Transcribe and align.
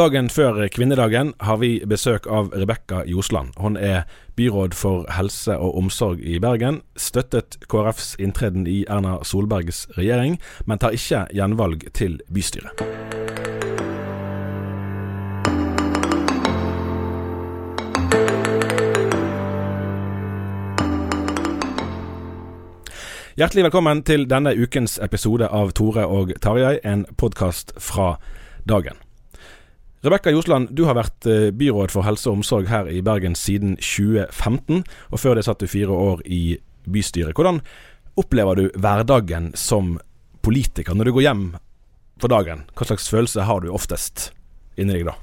Dagen 0.00 0.30
før 0.32 0.68
kvinnedagen 0.72 1.34
har 1.44 1.58
vi 1.60 1.82
besøk 1.84 2.24
av 2.24 2.54
Rebekka 2.56 3.02
Josland. 3.04 3.50
Hun 3.60 3.74
er 3.76 4.06
byråd 4.36 4.72
for 4.72 5.04
helse 5.12 5.52
og 5.52 5.74
omsorg 5.76 6.22
i 6.24 6.38
Bergen, 6.40 6.78
støttet 6.96 7.58
KrFs 7.68 8.14
inntreden 8.16 8.64
i 8.64 8.86
Erna 8.88 9.18
Solbergs 9.28 9.82
regjering, 9.98 10.38
men 10.64 10.80
tar 10.80 10.96
ikke 10.96 11.26
gjenvalg 11.36 11.84
til 11.92 12.16
bystyret. 12.32 12.80
Hjertelig 23.36 23.68
velkommen 23.68 24.00
til 24.08 24.24
denne 24.32 24.56
ukens 24.56 24.96
episode 25.04 25.52
av 25.52 25.76
Tore 25.76 26.08
og 26.08 26.32
Tarjei, 26.40 26.78
en 26.88 27.04
podkast 27.20 27.76
fra 27.76 28.14
dagen. 28.64 28.96
Rebekka 30.00 30.32
Josland, 30.32 30.70
du 30.72 30.86
har 30.88 30.96
vært 30.96 31.26
eh, 31.28 31.50
byråd 31.52 31.92
for 31.92 32.06
helse 32.06 32.30
og 32.30 32.38
omsorg 32.38 32.70
her 32.70 32.86
i 32.88 33.02
Bergen 33.04 33.34
siden 33.36 33.74
2015, 33.76 34.84
og 35.12 35.20
før 35.20 35.36
det 35.36 35.44
satt 35.44 35.60
du 35.60 35.68
fire 35.68 35.92
år 35.92 36.22
i 36.24 36.56
bystyret. 36.88 37.36
Hvordan 37.36 37.60
opplever 38.20 38.56
du 38.56 38.78
hverdagen 38.80 39.50
som 39.52 39.98
politiker 40.40 40.96
når 40.96 41.10
du 41.10 41.12
går 41.18 41.26
hjem 41.26 41.44
for 42.16 42.32
dagen? 42.32 42.64
Hva 42.72 42.88
slags 42.88 43.10
følelse 43.12 43.44
har 43.44 43.60
du 43.60 43.68
oftest 43.76 44.30
inni 44.80 44.96
deg 44.96 45.10
da? 45.10 45.18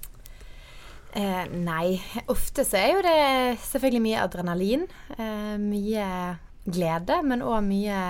Eh, 1.18 1.46
nei, 1.58 1.98
ofte 2.30 2.62
så 2.68 2.78
er 2.78 2.92
jo 2.94 3.06
det 3.08 3.20
selvfølgelig 3.66 4.04
mye 4.06 4.24
adrenalin. 4.28 4.86
Eh, 5.18 5.56
mye 5.58 6.10
glede, 6.70 7.18
men 7.26 7.42
òg 7.42 7.66
mye 7.66 8.02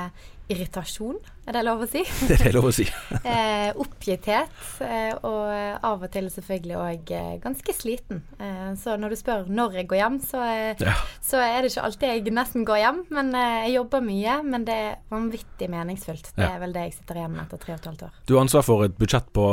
irritasjon, 0.48 1.18
er 1.48 1.56
det 1.58 1.62
lov 1.68 1.82
å 1.84 1.88
si? 1.90 2.02
Det 2.30 2.38
er 2.48 2.54
lov 2.56 2.70
å 2.70 2.72
si. 2.76 2.86
eh, 3.28 3.70
oppgitthet, 3.76 4.54
eh, 4.86 5.12
og 5.28 5.84
av 5.84 6.06
og 6.06 6.12
til 6.14 6.30
selvfølgelig 6.32 6.78
òg 6.80 7.12
eh, 7.18 7.34
ganske 7.44 7.76
sliten. 7.76 8.22
Eh, 8.40 8.70
så 8.80 8.96
når 9.00 9.14
du 9.14 9.18
spør 9.20 9.48
når 9.52 9.76
jeg 9.82 9.90
går 9.92 10.00
hjem, 10.02 10.18
så, 10.24 10.42
eh, 10.46 10.84
Ja. 10.88 10.94
så 11.24 11.42
er 11.44 11.62
det 11.66 11.72
ikke 11.74 11.84
alltid 11.90 12.14
jeg 12.14 12.34
nesten 12.36 12.66
går 12.68 12.82
hjem. 12.84 13.02
Men 13.18 13.34
eh, 13.36 13.68
jeg 13.68 13.76
jobber 13.78 14.06
mye, 14.08 14.38
men 14.48 14.66
det 14.68 14.78
er 14.88 14.98
vanvittig 15.12 15.70
meningsfullt. 15.74 16.32
Det 16.36 16.46
Ja. 16.48 16.54
er 16.56 16.60
vel 16.64 16.76
det 16.76 16.86
jeg 16.88 16.98
sitter 17.02 17.22
igjen 17.22 17.36
med 17.36 17.46
etter 17.48 17.64
tre 17.66 17.74
og 17.76 17.80
et 17.82 17.90
halvt 17.92 18.06
år. 18.08 18.14
Du 18.28 18.36
har 18.38 18.44
ansvar 18.48 18.64
for 18.68 18.84
et 18.88 18.98
budsjett 18.98 19.32
på 19.36 19.48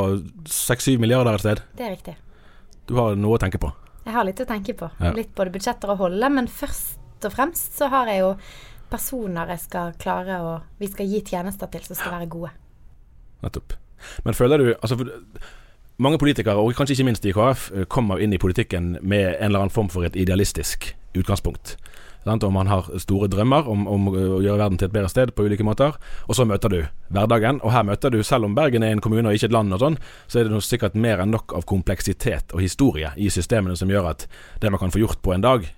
6-7 0.47 0.97
milliarder 0.99 1.35
et 1.35 1.43
sted. 1.45 1.63
Det 1.75 1.85
er 1.89 1.95
riktig. 1.97 2.15
Du 2.87 2.95
har 2.99 3.15
noe 3.19 3.35
å 3.35 3.41
tenke 3.41 3.59
på. 3.59 3.71
Jeg 4.05 4.13
har 4.13 4.23
litt 4.27 4.39
å 4.43 4.45
tenke 4.45 4.75
på. 4.77 4.91
Ja. 5.01 5.11
Litt 5.17 5.31
både 5.35 5.51
budsjetter 5.55 5.89
å 5.91 5.97
holde, 5.97 6.29
men 6.29 6.47
først 6.47 7.01
og 7.25 7.31
fremst 7.33 7.73
så 7.79 7.87
har 7.89 8.05
jeg 8.11 8.19
jo 8.21 8.35
personer 8.89 9.55
jeg 9.55 9.65
skal 9.65 9.95
klare 9.99 10.39
å 10.43 10.53
Vi 10.79 10.89
skal 10.91 11.09
gi 11.09 11.21
tjenester 11.25 11.69
til 11.71 11.83
som 11.85 11.97
skal 11.97 12.17
være 12.17 12.29
gode. 12.31 12.51
Nettopp. 13.43 13.75
Men 14.25 14.37
føler 14.37 14.57
du 14.57 14.73
altså, 14.81 14.97
Mange 15.97 16.19
politikere, 16.19 16.59
og 16.59 16.75
kanskje 16.75 16.97
ikke 16.97 17.07
minst 17.07 17.25
i 17.25 17.31
KrF, 17.31 17.69
kommer 17.87 18.19
inn 18.19 18.33
i 18.35 18.37
politikken 18.41 18.97
med 18.99 19.37
en 19.37 19.45
eller 19.47 19.61
annen 19.63 19.71
form 19.71 19.87
for 19.87 20.03
et 20.03 20.17
idealistisk 20.19 20.89
utgangspunkt. 21.15 21.77
Om 22.25 22.53
man 22.53 22.67
har 22.67 22.89
store 22.99 23.29
drømmer 23.29 23.69
om, 23.69 23.85
om 23.87 24.09
å 24.09 24.41
gjøre 24.41 24.57
verden 24.57 24.79
til 24.81 24.89
et 24.89 24.95
bedre 24.95 25.11
sted 25.13 25.31
på 25.31 25.45
ulike 25.45 25.63
måter. 25.63 25.95
Og 26.27 26.35
så 26.35 26.43
møter 26.43 26.73
du 26.73 26.79
hverdagen. 27.13 27.61
Og 27.61 27.71
her 27.71 27.85
møter 27.85 28.11
du, 28.11 28.23
selv 28.25 28.49
om 28.49 28.55
Bergen 28.57 28.83
er 28.83 28.91
en 28.91 28.99
kommune 28.99 29.29
og 29.29 29.37
ikke 29.37 29.51
et 29.51 29.55
land, 29.55 29.71
og 29.71 29.79
sånn, 29.79 29.99
så 30.27 30.41
er 30.41 30.49
det 30.49 30.61
sikkert 30.65 30.97
mer 30.97 31.21
enn 31.21 31.31
nok 31.31 31.53
av 31.55 31.67
kompleksitet 31.69 32.51
og 32.51 32.65
historie 32.65 33.13
i 33.15 33.29
systemene 33.29 33.77
som 33.77 33.93
gjør 33.93 34.09
at 34.11 34.27
det 34.59 34.73
man 34.73 34.81
kan 34.81 34.91
få 34.91 35.05
gjort 35.05 35.21
på 35.21 35.35
en 35.37 35.45
dag, 35.45 35.69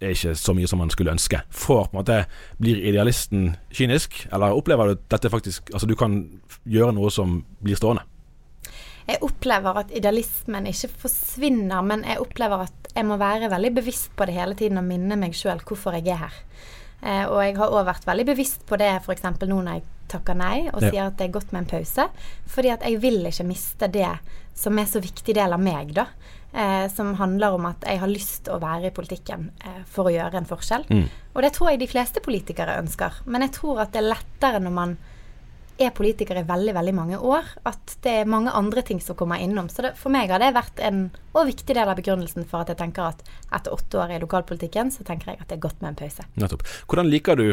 er 0.00 0.10
ikke 0.14 0.34
så 0.36 0.54
mye 0.54 0.66
som 0.68 0.78
man 0.82 0.90
skulle 0.90 1.12
ønske. 1.14 1.40
For 1.50 1.86
på 1.86 1.94
en 1.94 2.00
måte 2.02 2.26
Blir 2.60 2.80
idealisten 2.90 3.56
kynisk, 3.72 4.26
eller 4.32 4.52
opplever 4.56 4.92
du 4.94 5.00
dette 5.10 5.30
faktisk 5.30 5.70
Altså 5.72 5.86
du 5.86 5.94
kan 5.96 6.18
gjøre 6.66 6.92
noe 6.96 7.10
som 7.10 7.44
blir 7.62 7.76
stående? 7.76 8.02
Jeg 9.06 9.20
opplever 9.20 9.76
at 9.82 9.90
idealismen 9.92 10.66
ikke 10.70 10.88
forsvinner, 11.02 11.82
men 11.84 12.04
jeg 12.08 12.18
opplever 12.22 12.62
at 12.64 12.88
jeg 12.96 13.04
må 13.04 13.18
være 13.20 13.50
veldig 13.52 13.74
bevisst 13.76 14.14
på 14.16 14.24
det 14.24 14.34
hele 14.38 14.54
tiden 14.56 14.78
og 14.80 14.86
minne 14.88 15.18
meg 15.20 15.34
sjøl 15.36 15.60
hvorfor 15.60 15.92
jeg 15.98 16.08
er 16.14 16.22
her. 16.22 16.38
Eh, 17.04 17.26
og 17.28 17.42
jeg 17.44 17.56
har 17.58 17.68
òg 17.74 17.84
vært 17.90 18.06
veldig 18.08 18.24
bevisst 18.30 18.64
på 18.66 18.78
det 18.80 18.88
f.eks. 19.04 19.26
nå 19.44 19.58
når 19.60 19.74
jeg 19.74 19.84
takker 20.08 20.34
nei 20.40 20.70
og 20.72 20.80
Ja. 20.82 20.90
sier 20.90 21.02
at 21.10 21.18
det 21.18 21.26
er 21.28 21.34
godt 21.36 21.52
med 21.52 21.62
en 21.64 21.70
pause. 21.78 22.08
Fordi 22.46 22.70
at 22.72 22.80
jeg 22.88 23.02
vil 23.02 23.20
ikke 23.28 23.44
miste 23.44 23.88
det 23.92 24.08
som 24.54 24.78
er 24.78 24.86
så 24.88 25.00
viktig 25.04 25.34
del 25.34 25.52
av 25.52 25.60
meg, 25.60 25.92
da. 25.92 26.06
Eh, 26.54 26.90
som 26.92 27.14
handler 27.18 27.56
om 27.56 27.64
at 27.66 27.82
jeg 27.82 27.98
har 27.98 28.06
lyst 28.06 28.44
til 28.46 28.54
å 28.54 28.60
være 28.62 28.86
i 28.86 28.94
politikken 28.94 29.48
eh, 29.58 29.80
for 29.90 30.06
å 30.06 30.12
gjøre 30.14 30.38
en 30.38 30.46
forskjell. 30.46 30.84
Mm. 30.86 31.08
Og 31.34 31.42
det 31.42 31.50
tror 31.56 31.72
jeg 31.72 31.80
de 31.80 31.88
fleste 31.90 32.22
politikere 32.22 32.76
ønsker. 32.78 33.16
Men 33.26 33.42
jeg 33.42 33.56
tror 33.56 33.80
at 33.82 33.90
det 33.90 34.04
er 34.04 34.12
lettere 34.12 34.60
når 34.62 34.76
man 34.76 34.94
er 35.82 35.90
politiker 35.90 36.38
i 36.38 36.44
veldig 36.46 36.76
veldig 36.76 36.94
mange 36.94 37.18
år, 37.18 37.48
at 37.66 37.96
det 38.06 38.12
er 38.20 38.30
mange 38.30 38.54
andre 38.54 38.84
ting 38.86 39.00
som 39.02 39.18
kommer 39.18 39.42
innom. 39.42 39.66
Så 39.66 39.82
det, 39.82 39.96
for 39.98 40.14
meg 40.14 40.30
har 40.30 40.38
det 40.38 40.52
vært 40.54 40.78
en 40.86 41.08
og 41.34 41.48
viktig 41.50 41.74
del 41.74 41.90
av 41.90 41.98
begrunnelsen 41.98 42.46
for 42.46 42.62
at 42.62 42.70
jeg 42.70 42.78
tenker 42.84 43.08
at 43.08 43.26
etter 43.50 43.74
åtte 43.74 43.98
år 44.04 44.14
i 44.14 44.22
lokalpolitikken, 44.22 44.94
så 44.94 45.02
tenker 45.02 45.32
jeg 45.32 45.42
at 45.42 45.50
det 45.50 45.58
er 45.58 45.66
godt 45.66 45.82
med 45.82 45.90
en 45.90 46.02
pause. 46.04 46.28
Nettopp. 46.38 46.62
Hvordan 46.86 47.10
liker 47.10 47.40
du 47.40 47.48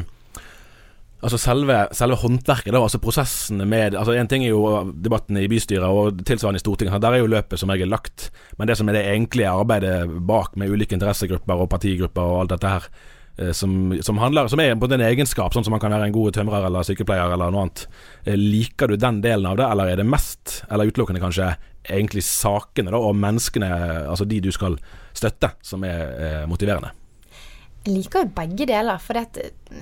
Altså 1.22 1.38
selve, 1.38 1.76
selve 1.94 2.18
håndverket, 2.18 2.74
da, 2.74 2.82
altså 2.82 2.98
prosessene 3.02 3.68
med 3.70 3.94
altså 3.98 4.16
En 4.18 4.30
ting 4.30 4.42
er 4.46 4.56
jo 4.56 4.92
debattene 5.06 5.44
i 5.44 5.50
bystyret 5.52 5.86
og 5.86 6.24
tilsvarende 6.26 6.58
i 6.58 6.64
Stortinget. 6.64 7.02
Der 7.04 7.14
er 7.14 7.22
jo 7.22 7.30
løpet 7.30 7.62
som 7.62 7.70
regel 7.70 7.92
lagt. 7.94 8.32
Men 8.58 8.70
det 8.70 8.80
som 8.80 8.90
er 8.90 8.98
det 8.98 9.06
egentlige 9.12 9.52
arbeidet 9.54 10.10
bak 10.28 10.56
med 10.58 10.74
ulike 10.74 10.98
interessegrupper 10.98 11.62
og 11.62 11.70
partigrupper 11.70 12.26
og 12.26 12.40
alt 12.40 12.56
dette 12.56 12.72
her, 12.74 12.88
eh, 13.38 13.52
som, 13.54 13.94
som 14.02 14.18
handler 14.18 14.50
Som 14.50 14.64
er 14.64 14.74
på 14.74 14.90
en 14.90 15.06
egenskap, 15.06 15.54
sånn 15.54 15.68
som 15.68 15.76
man 15.78 15.84
kan 15.84 15.94
være 15.94 16.10
en 16.10 16.16
god 16.16 16.34
tømrer 16.40 16.66
eller 16.66 16.88
sykepleier 16.90 17.36
eller 17.36 17.54
noe 17.54 17.68
annet. 17.68 17.86
Eh, 18.26 18.40
Liker 18.40 18.90
du 18.90 18.98
den 18.98 19.22
delen 19.22 19.46
av 19.52 19.60
det, 19.62 19.68
eller 19.70 19.92
er 19.92 20.02
det 20.02 20.08
mest, 20.10 20.64
eller 20.72 20.90
utelukkende 20.90 21.22
kanskje, 21.22 21.54
egentlig 21.86 22.26
sakene 22.26 22.94
da, 22.94 22.98
og 22.98 23.14
menneskene, 23.18 23.70
altså 24.10 24.26
de 24.26 24.42
du 24.42 24.50
skal 24.54 24.80
støtte, 25.14 25.54
som 25.66 25.86
er 25.86 26.02
eh, 26.18 26.44
motiverende? 26.50 26.96
Jeg 27.82 27.96
liker 27.96 28.28
jo 28.28 28.34
begge 28.38 28.66
deler. 28.70 29.00
For 29.02 29.18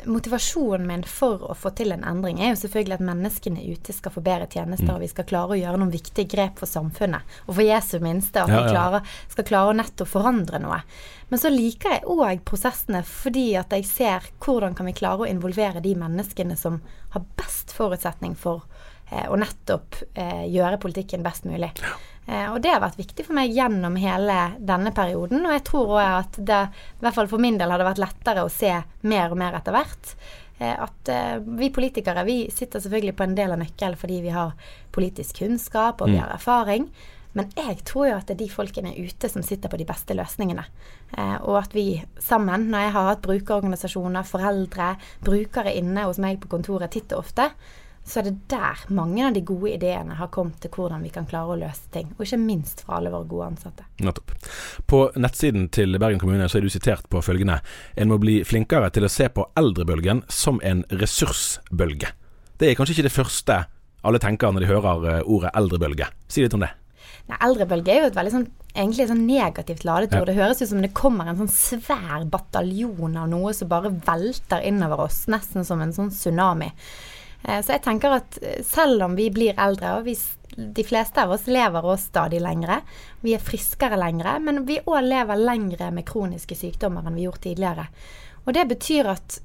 motivasjonen 0.07 0.85
min 0.87 1.01
for 1.03 1.41
å 1.51 1.55
få 1.57 1.73
til 1.75 1.91
en 1.91 2.05
endring 2.07 2.37
er 2.39 2.53
jo 2.53 2.59
selvfølgelig 2.61 2.95
at 2.95 3.03
menneskene 3.03 3.63
ute 3.73 3.95
skal 3.95 4.13
få 4.13 4.23
bedre 4.23 4.47
tjenester, 4.47 4.87
mm. 4.87 4.93
og 4.95 5.03
vi 5.03 5.09
skal 5.11 5.27
klare 5.27 5.55
å 5.55 5.59
gjøre 5.59 5.81
noen 5.81 5.91
viktige 5.91 6.29
grep 6.31 6.61
for 6.61 6.71
samfunnet. 6.71 7.35
Og 7.49 7.57
for 7.57 7.65
Jesu 7.65 7.97
minste 8.03 8.45
at 8.45 8.53
ja, 8.53 8.61
vi 8.61 8.71
klarer, 8.71 9.15
skal 9.33 9.47
klare 9.49 9.73
å 9.73 9.79
nettopp 9.81 10.11
forandre 10.13 10.61
noe. 10.63 10.79
Men 11.27 11.41
så 11.43 11.51
liker 11.51 11.97
jeg 11.97 12.07
òg 12.15 12.45
prosessene 12.47 13.03
fordi 13.05 13.49
at 13.59 13.75
jeg 13.75 13.89
ser 13.89 14.29
hvordan 14.45 14.77
kan 14.77 14.87
vi 14.87 14.95
klare 14.95 15.25
å 15.25 15.29
involvere 15.29 15.83
de 15.83 15.91
menneskene 15.99 16.55
som 16.59 16.79
har 17.11 17.27
best 17.41 17.75
forutsetning 17.75 18.37
for 18.39 18.63
eh, 19.11 19.27
å 19.27 19.35
nettopp 19.35 19.99
eh, 20.13 20.47
gjøre 20.47 20.79
politikken 20.79 21.25
best 21.25 21.49
mulig. 21.49 21.73
Ja. 21.83 21.97
Eh, 22.29 22.45
og 22.53 22.61
det 22.61 22.69
har 22.69 22.81
vært 22.83 22.99
viktig 22.99 23.25
for 23.25 23.37
meg 23.37 23.53
gjennom 23.55 23.95
hele 23.97 24.37
denne 24.61 24.93
perioden. 24.95 25.41
Og 25.47 25.55
jeg 25.55 25.65
tror 25.69 25.95
òg 25.97 26.03
at 26.05 26.37
det, 26.37 26.61
i 26.99 27.05
hvert 27.05 27.17
fall 27.17 27.31
for 27.31 27.41
min 27.41 27.57
del, 27.57 27.73
hadde 27.73 27.87
vært 27.87 28.03
lettere 28.03 28.45
å 28.45 28.51
se 28.53 28.73
mer 29.09 29.33
og 29.33 29.39
mer 29.41 29.57
etter 29.57 29.73
hvert. 29.73 30.11
Eh, 30.59 30.75
at 30.75 31.13
eh, 31.13 31.37
vi 31.61 31.71
politikere 31.73 32.25
vi 32.27 32.41
sitter 32.53 32.83
selvfølgelig 32.83 33.15
på 33.17 33.25
en 33.25 33.37
del 33.37 33.55
av 33.55 33.63
nøkkelen 33.63 33.97
fordi 33.97 34.19
vi 34.27 34.35
har 34.35 34.75
politisk 34.93 35.41
kunnskap 35.41 36.03
og 36.03 36.11
vi 36.11 36.19
mm. 36.19 36.25
har 36.25 36.35
erfaring. 36.35 36.85
Men 37.37 37.49
jeg 37.57 37.81
tror 37.85 38.07
jo 38.09 38.15
at 38.17 38.29
det 38.29 38.35
er 38.35 38.43
de 38.43 38.51
folkene 38.51 38.93
ute 38.97 39.29
som 39.29 39.45
sitter 39.45 39.71
på 39.71 39.77
de 39.77 39.85
beste 39.85 40.15
løsningene. 40.17 40.63
og 41.45 41.59
at 41.59 41.75
vi 41.77 42.01
sammen, 42.17 42.65
når 42.71 42.81
jeg 42.81 42.93
har 42.95 43.05
hatt 43.05 43.21
brukerorganisasjoner, 43.21 44.25
foreldre, 44.25 44.87
brukere 45.21 45.75
inne 45.77 46.07
hos 46.07 46.17
meg 46.17 46.41
på 46.41 46.49
kontoret 46.49 46.89
titt 46.89 47.13
og 47.13 47.21
ofte, 47.21 47.51
så 48.05 48.19
er 48.19 48.29
det 48.29 48.35
der 48.49 48.83
mange 48.95 49.25
av 49.27 49.35
de 49.35 49.43
gode 49.45 49.73
ideene 49.75 50.17
har 50.17 50.31
kommet 50.33 50.59
til 50.63 50.71
hvordan 50.73 51.03
vi 51.05 51.11
kan 51.13 51.27
klare 51.29 51.53
å 51.53 51.59
løse 51.59 51.91
ting. 51.93 52.09
Og 52.17 52.25
ikke 52.25 52.41
minst 52.41 52.83
fra 52.85 52.97
alle 52.97 53.11
våre 53.13 53.29
gode 53.29 53.49
ansatte. 53.51 53.85
Nettopp. 54.01 54.33
På 54.89 55.03
nettsiden 55.15 55.67
til 55.75 55.99
Bergen 56.01 56.21
kommune 56.21 56.49
så 56.49 56.59
er 56.59 56.65
du 56.65 56.73
sitert 56.73 57.09
på 57.09 57.21
følgende 57.21 57.59
En 57.95 58.09
må 58.09 58.17
bli 58.21 58.39
flinkere 58.47 58.89
til 58.93 59.05
å 59.05 59.11
se 59.13 59.29
på 59.29 59.45
eldrebølgen 59.59 60.23
som 60.29 60.61
en 60.63 60.85
ressursbølge. 60.89 62.13
Det 62.59 62.69
er 62.69 62.79
kanskje 62.79 62.97
ikke 62.97 63.09
det 63.09 63.15
første 63.15 63.63
alle 64.07 64.19
tenker 64.21 64.53
når 64.53 64.63
de 64.63 64.69
hører 64.69 65.09
eh, 65.11 65.25
ordet 65.27 65.51
eldrebølge. 65.59 66.07
Si 66.31 66.43
litt 66.43 66.55
om 66.55 66.63
det. 66.63 66.71
Nei, 67.29 67.37
Eldrebølge 67.45 67.93
er 67.93 68.01
jo 68.01 68.09
et 68.09 68.17
veldig 68.17 68.33
sånn, 68.33 68.47
egentlig 68.73 69.03
et 69.03 69.11
sånn 69.11 69.27
negativt 69.27 69.85
ladet 69.85 70.15
ord. 70.15 70.23
Ja. 70.23 70.31
Det 70.31 70.37
høres 70.39 70.63
ut 70.63 70.71
som 70.71 70.81
det 70.81 70.91
kommer 70.97 71.29
en 71.29 71.37
sånn 71.43 71.51
svær 71.53 72.25
bataljon 72.31 73.17
av 73.21 73.29
noe 73.29 73.53
som 73.53 73.69
bare 73.69 73.91
velter 73.93 74.65
innover 74.65 75.05
oss, 75.05 75.23
nesten 75.31 75.67
som 75.67 75.83
en 75.83 75.93
sånn 75.95 76.09
tsunami. 76.13 76.71
Eh, 77.43 77.61
så 77.63 77.75
jeg 77.75 77.83
tenker 77.85 78.19
at 78.19 78.39
eh, 78.41 78.61
selv 78.65 79.07
om 79.07 79.17
vi 79.17 79.29
blir 79.33 79.59
eldre, 79.59 79.97
og 79.99 80.07
vi, 80.07 80.15
de 80.55 80.85
fleste 80.87 81.23
av 81.23 81.35
oss 81.35 81.47
lever 81.49 81.85
også 81.85 82.11
stadig 82.11 82.41
lengre, 82.43 82.81
vi 83.25 83.35
er 83.37 83.43
friskere 83.43 83.99
lengre, 83.99 84.37
men 84.43 84.65
vi 84.67 84.81
òg 84.85 85.03
lever 85.07 85.43
lengre 85.43 85.91
med 85.95 86.07
kroniske 86.09 86.57
sykdommer 86.57 87.07
enn 87.07 87.19
vi 87.19 87.27
gjorde 87.27 87.45
tidligere. 87.47 87.87
Og 88.45 88.55
det 88.55 88.65
betyr 88.71 89.13
at 89.13 89.39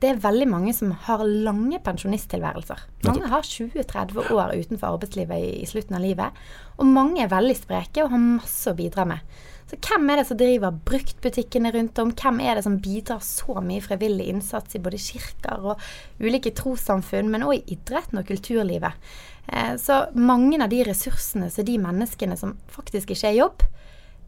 det 0.00 0.14
er 0.14 0.20
veldig 0.22 0.46
mange 0.48 0.72
som 0.72 0.94
har 1.04 1.20
lange 1.28 1.76
pensjonisttilværelser. 1.84 2.86
Mange 3.04 3.28
har 3.28 3.44
20-30 3.44 4.30
år 4.32 4.54
utenfor 4.56 4.94
arbeidslivet 4.94 5.42
i, 5.44 5.50
i 5.60 5.68
slutten 5.68 5.98
av 5.98 6.04
livet. 6.04 6.38
Og 6.80 6.88
mange 6.88 7.20
er 7.20 7.32
veldig 7.32 7.56
spreke 7.58 8.06
og 8.06 8.14
har 8.14 8.22
masse 8.22 8.72
å 8.72 8.78
bidra 8.78 9.04
med. 9.10 9.20
Så 9.70 9.78
hvem 9.78 10.08
er 10.10 10.18
det 10.18 10.26
som 10.26 10.38
driver 10.38 10.78
bruktbutikkene 10.88 11.70
rundt 11.70 11.98
om? 12.02 12.10
Hvem 12.18 12.40
er 12.42 12.58
det 12.58 12.64
som 12.66 12.80
bidrar 12.82 13.20
så 13.22 13.60
mye 13.62 13.82
frivillig 13.84 14.26
innsats 14.32 14.74
i 14.74 14.80
både 14.82 14.98
kirker 14.98 15.66
og 15.72 15.84
ulike 16.18 16.50
trossamfunn, 16.58 17.30
men 17.30 17.46
òg 17.46 17.60
i 17.60 17.76
idretten 17.76 18.18
og 18.18 18.26
kulturlivet? 18.26 19.12
Eh, 19.46 19.76
så 19.78 20.02
mange 20.18 20.58
av 20.58 20.72
de 20.72 20.82
ressursene 20.88 21.52
som 21.54 21.68
de 21.68 21.78
menneskene 21.78 22.38
som 22.40 22.56
faktisk 22.74 23.14
ikke 23.14 23.30
er 23.30 23.36
i 23.36 23.42
jobb, 23.44 23.62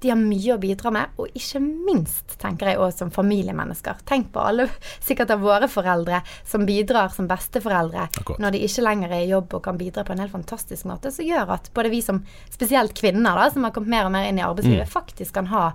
de 0.02 0.10
har 0.10 0.18
mye 0.18 0.54
å 0.54 0.60
bidra 0.60 0.90
med, 0.94 1.12
og 1.20 1.36
ikke 1.38 1.60
minst, 1.62 2.34
tenker 2.42 2.72
jeg 2.72 2.80
også 2.82 3.04
som 3.04 3.12
familiemennesker. 3.14 4.02
Tenk 4.08 4.32
på 4.34 4.42
alle 4.42 4.66
sikkert 5.04 5.32
av 5.34 5.44
våre 5.44 5.68
foreldre 5.70 6.22
som 6.48 6.66
bidrar 6.66 7.12
som 7.14 7.28
besteforeldre 7.30 8.08
Akkurat. 8.08 8.42
når 8.42 8.56
de 8.56 8.62
ikke 8.66 8.86
lenger 8.86 9.14
er 9.14 9.24
i 9.24 9.30
jobb 9.30 9.54
og 9.58 9.64
kan 9.64 9.78
bidra 9.80 10.04
på 10.06 10.14
en 10.14 10.24
helt 10.24 10.34
fantastisk 10.34 10.88
måte, 10.90 11.12
som 11.14 11.26
gjør 11.26 11.54
at 11.56 11.70
både 11.74 11.92
vi 11.92 12.02
som 12.04 12.22
spesielt 12.50 12.96
kvinner, 12.98 13.38
da, 13.38 13.48
som 13.52 13.66
har 13.66 13.74
kommet 13.74 13.94
mer 13.94 14.10
og 14.10 14.14
mer 14.16 14.28
inn 14.30 14.40
i 14.40 14.46
arbeidslivet, 14.46 14.88
mm. 14.88 14.92
faktisk 14.92 15.38
kan 15.38 15.50
ha 15.52 15.70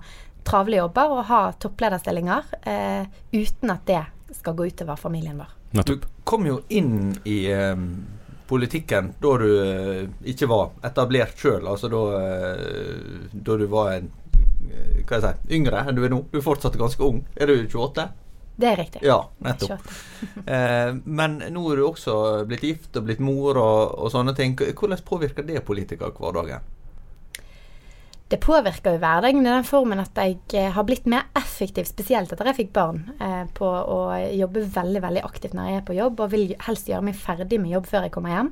travle 0.47 0.79
jobber 0.79 1.15
og 1.15 1.25
ha 1.27 1.41
topplederstillinger 1.59 2.53
eh, 2.67 3.07
uten 3.35 3.73
at 3.73 3.87
det 3.87 4.03
skal 4.37 4.55
gå 4.55 4.69
utover 4.69 4.99
familien 4.99 5.39
vår. 5.39 5.55
Du 5.87 5.97
kom 6.27 6.47
jo 6.47 6.61
inn 6.73 7.17
i 7.27 7.41
um 7.51 8.16
politikken 8.47 9.11
da 9.21 9.33
du 9.41 9.47
uh, 9.47 10.05
ikke 10.27 10.49
var 10.49 10.71
etablert 10.87 11.39
sjøl, 11.39 11.67
altså 11.67 11.89
da, 11.91 12.03
uh, 12.19 13.25
da, 13.33 13.57
du 13.57 13.65
var 13.71 13.97
en 13.97 14.07
uh, 14.11 15.01
hva 15.07 15.19
jeg 15.19 15.25
si, 15.25 15.33
yngre 15.59 15.83
enn 15.83 15.97
du 15.97 16.05
er 16.05 16.13
nå. 16.13 16.23
Du 16.31 16.39
er 16.39 16.45
fortsatt 16.45 16.77
ganske 16.79 17.03
ung. 17.03 17.21
Er 17.35 17.51
du 17.51 17.59
28? 17.65 18.07
Det 18.57 18.71
er 18.71 18.79
riktig. 18.79 19.03
Ja, 19.05 19.19
nettopp. 19.45 19.83
men 21.19 21.35
nå 21.53 21.61
er 21.69 21.77
du 21.77 21.83
også 21.85 22.15
blitt 22.49 22.63
gift 22.65 22.97
og 22.97 23.05
blitt 23.05 23.21
mor 23.21 23.59
og, 23.61 23.93
og 24.01 24.09
sånne 24.09 24.33
ting. 24.37 24.55
Hvordan 24.57 25.03
påvirker 25.05 25.45
det 25.45 25.61
politikerhverdagen? 25.67 26.65
Det 28.27 28.39
påvirker 28.43 28.95
jo 28.95 28.99
hverdagen 28.99 29.45
i 29.45 29.47
den 29.49 29.67
formen 29.67 30.01
at 30.03 30.17
jeg 30.19 30.39
eh, 30.59 30.71
har 30.75 30.83
blitt 30.87 31.05
mer 31.07 31.29
effektiv, 31.37 31.87
spesielt 31.87 32.33
etter 32.33 32.49
jeg 32.49 32.57
fikk 32.57 32.73
barn, 32.75 33.05
eh, 33.23 33.45
på 33.55 33.67
å 33.67 33.99
jobbe 34.35 34.65
veldig 34.75 35.03
veldig 35.05 35.23
aktivt 35.23 35.55
når 35.55 35.69
jeg 35.69 35.79
er 35.79 35.85
på 35.87 35.95
jobb, 35.95 36.19
og 36.19 36.33
vil 36.33 36.51
helst 36.65 36.91
gjøre 36.91 37.07
meg 37.07 37.15
ferdig 37.19 37.61
med 37.63 37.71
jobb 37.71 37.87
før 37.87 38.07
jeg 38.07 38.13
kommer 38.17 38.35
hjem. 38.35 38.49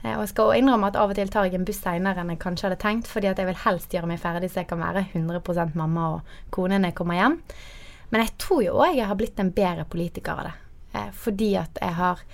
Eh, 0.00 0.14
og 0.14 0.24
jeg 0.24 0.32
skal 0.32 0.54
innrømme 0.56 0.88
at 0.88 0.96
av 0.96 1.12
og 1.12 1.20
til 1.20 1.32
tar 1.32 1.50
jeg 1.50 1.60
en 1.60 1.68
buss 1.68 1.82
seinere 1.84 2.24
enn 2.24 2.32
jeg 2.32 2.40
kanskje 2.46 2.70
hadde 2.70 2.80
tenkt, 2.80 3.12
fordi 3.12 3.28
at 3.28 3.42
jeg 3.42 3.50
vil 3.50 3.60
helst 3.66 3.96
gjøre 3.96 4.08
meg 4.08 4.22
ferdig 4.22 4.48
så 4.54 4.62
jeg 4.62 4.70
kan 4.72 4.80
være 4.80 5.04
100% 5.12 5.76
mamma 5.76 6.08
og 6.14 6.34
kone 6.56 6.80
når 6.80 6.94
jeg 6.94 7.00
kommer 7.02 7.20
hjem. 7.20 7.36
Men 8.10 8.24
jeg 8.24 8.36
tror 8.40 8.64
jo 8.64 8.78
òg 8.80 8.96
jeg 8.96 9.10
har 9.10 9.20
blitt 9.20 9.42
en 9.42 9.52
bedre 9.54 9.84
politiker 9.84 10.40
av 10.40 10.48
det. 10.48 10.56
Fordi 11.14 11.52
at 11.60 11.76
jeg 11.78 11.94
har 11.94 12.24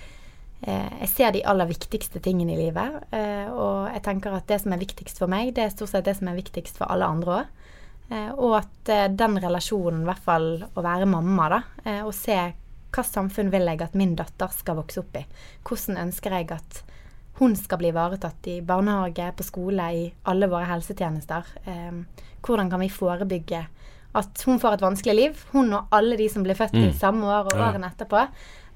jeg 0.65 1.09
ser 1.11 1.33
de 1.35 1.43
aller 1.45 1.69
viktigste 1.69 2.21
tingene 2.23 2.55
i 2.55 2.59
livet. 2.59 2.95
Eh, 3.13 3.45
og 3.51 3.91
jeg 3.93 4.03
tenker 4.07 4.33
at 4.33 4.47
det 4.49 4.59
som 4.63 4.73
er 4.73 4.81
viktigst 4.81 5.21
for 5.21 5.29
meg, 5.31 5.53
det 5.55 5.67
er 5.67 5.73
stort 5.73 5.93
sett 5.93 6.07
det 6.07 6.17
som 6.17 6.31
er 6.31 6.39
viktigst 6.39 6.79
for 6.79 6.89
alle 6.91 7.09
andre 7.09 7.35
òg. 7.35 7.53
Eh, 8.07 8.31
og 8.33 8.57
at 8.61 8.91
den 9.19 9.37
relasjonen, 9.43 10.01
i 10.01 10.09
hvert 10.09 10.25
fall 10.25 10.49
å 10.63 10.83
være 10.83 11.09
mamma, 11.09 11.49
da, 11.51 11.61
og 12.07 12.13
se 12.15 12.37
hva 12.95 13.03
samfunn 13.03 13.51
vil 13.51 13.67
jeg 13.67 13.83
at 13.83 13.97
min 13.99 14.15
datter 14.17 14.53
skal 14.55 14.79
vokse 14.79 15.01
opp 15.03 15.17
i. 15.19 15.25
Hvordan 15.67 15.99
ønsker 16.07 16.37
jeg 16.39 16.49
at 16.55 16.83
hun 17.37 17.53
skal 17.59 17.77
bli 17.77 17.91
ivaretatt 17.91 18.47
i 18.49 18.61
barnehage, 18.65 19.27
på 19.37 19.45
skole, 19.45 19.89
i 19.93 20.07
alle 20.31 20.47
våre 20.49 20.65
helsetjenester. 20.71 21.51
hvordan 22.41 22.69
kan 22.71 22.79
vi 22.79 22.89
forebygge 22.89 23.59
at 24.17 24.43
hun 24.47 24.59
får 24.59 24.77
et 24.77 24.85
vanskelig 24.85 25.15
liv, 25.15 25.41
hun 25.53 25.73
og 25.75 25.91
alle 25.93 26.17
de 26.17 26.29
som 26.31 26.45
blir 26.45 26.57
født 26.57 26.73
mm. 26.73 26.85
i 26.87 26.95
samme 26.97 27.27
år 27.27 27.51
og 27.51 27.59
årene 27.59 27.91
etterpå 27.91 28.23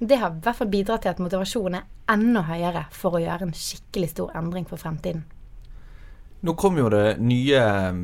det 0.02 0.18
har 0.18 0.34
i 0.34 0.42
hvert 0.42 0.58
fall 0.58 0.70
bidratt 0.72 1.04
til 1.06 1.14
at 1.14 1.20
motivasjonen 1.22 1.78
er 1.78 1.90
enda 2.10 2.42
høyere 2.48 2.88
for 2.96 3.18
å 3.18 3.22
gjøre 3.22 3.46
en 3.48 3.54
skikkelig 3.54 4.10
stor 4.16 4.32
endring 4.38 4.66
for 4.66 4.82
fremtiden. 4.82 5.28
Nå 6.42 6.56
kom 6.58 6.80
jo 6.80 6.88
det 6.90 7.20
nye 7.22 7.60
mm, 7.94 8.00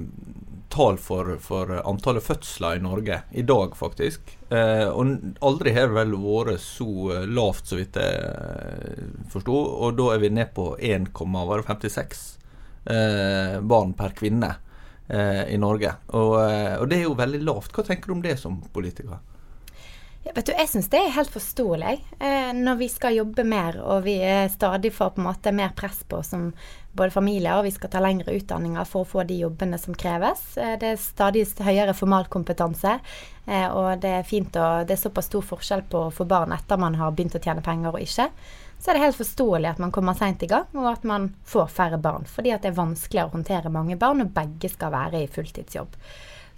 tall 0.70 1.00
for, 1.02 1.32
for 1.42 1.72
antallet 1.80 2.22
fødsler 2.22 2.78
i 2.78 2.84
Norge, 2.86 3.18
i 3.34 3.42
dag 3.50 3.74
faktisk. 3.80 4.36
Eh, 4.54 4.86
og 4.86 5.42
aldri 5.42 5.74
har 5.74 5.90
det 5.90 5.98
vel 5.98 6.14
vært 6.22 6.62
så 6.62 6.90
eh, 7.16 7.26
lavt, 7.34 7.66
så 7.72 7.80
vidt 7.80 7.98
jeg 7.98 8.20
eh, 8.28 9.08
forsto. 9.34 9.56
Og 9.58 9.98
da 9.98 10.12
er 10.14 10.22
vi 10.22 10.30
ned 10.38 10.54
på 10.54 10.68
1,56 10.78 12.22
eh, 12.94 13.58
barn 13.74 13.98
per 13.98 14.14
kvinne 14.22 14.52
eh, 15.10 15.48
i 15.50 15.58
Norge. 15.58 15.96
Og, 16.14 16.38
eh, 16.44 16.78
og 16.78 16.86
det 16.94 17.02
er 17.02 17.08
jo 17.08 17.18
veldig 17.18 17.42
lavt. 17.42 17.74
Hva 17.74 17.88
tenker 17.90 18.14
du 18.14 18.20
om 18.20 18.24
det 18.28 18.38
som 18.38 18.62
politiker? 18.78 19.18
Vet 20.24 20.46
du, 20.46 20.52
Jeg 20.52 20.70
syns 20.70 20.90
det 20.92 21.00
er 21.00 21.14
helt 21.16 21.32
forståelig. 21.34 21.94
Eh, 22.20 22.50
når 22.54 22.76
vi 22.82 22.88
skal 22.92 23.16
jobbe 23.18 23.46
mer 23.48 23.80
og 23.82 24.04
vi 24.06 24.18
stadig 24.54 24.92
får 24.94 25.16
på 25.16 25.22
en 25.22 25.30
måte 25.30 25.54
mer 25.56 25.72
press 25.78 26.04
på 26.08 26.20
som 26.26 26.52
både 26.98 27.14
familie 27.14 27.54
og 27.58 27.66
vi 27.68 27.72
skal 27.74 27.92
ta 27.94 28.02
lengre 28.04 28.36
utdanninger 28.38 28.86
for 28.90 29.06
å 29.06 29.10
få 29.10 29.26
de 29.30 29.40
jobbene 29.44 29.80
som 29.82 29.96
kreves. 29.98 30.44
Eh, 30.58 30.76
det 30.82 30.92
er 30.94 31.02
stadig 31.02 31.46
høyere 31.64 31.96
formalkompetanse, 31.98 33.00
eh, 33.46 33.68
og 33.72 34.02
det 34.04 34.14
er 34.20 34.30
fint 34.30 34.58
å, 34.58 34.68
det 34.88 34.98
er 34.98 35.04
såpass 35.08 35.30
stor 35.32 35.46
forskjell 35.56 35.86
på 35.90 36.08
å 36.08 36.14
få 36.14 36.28
barn 36.30 36.56
etter 36.56 36.82
man 36.82 36.98
har 37.00 37.14
begynt 37.16 37.38
å 37.38 37.44
tjene 37.44 37.66
penger 37.66 37.94
og 37.94 38.04
ikke. 38.04 38.30
Så 38.78 38.92
er 38.92 38.98
det 38.98 39.06
helt 39.08 39.18
forståelig 39.18 39.72
at 39.72 39.82
man 39.82 39.94
kommer 39.94 40.18
seint 40.18 40.44
i 40.46 40.50
gang, 40.50 40.68
og 40.78 40.90
at 40.92 41.06
man 41.08 41.32
får 41.50 41.70
færre 41.74 41.98
barn. 42.02 42.28
Fordi 42.30 42.54
at 42.54 42.62
det 42.62 42.74
er 42.74 42.78
vanskeligere 42.78 43.32
å 43.32 43.38
håndtere 43.40 43.74
mange 43.74 43.98
barn 43.98 44.22
når 44.22 44.36
begge 44.36 44.70
skal 44.70 44.94
være 44.94 45.24
i 45.24 45.32
fulltidsjobb 45.32 45.98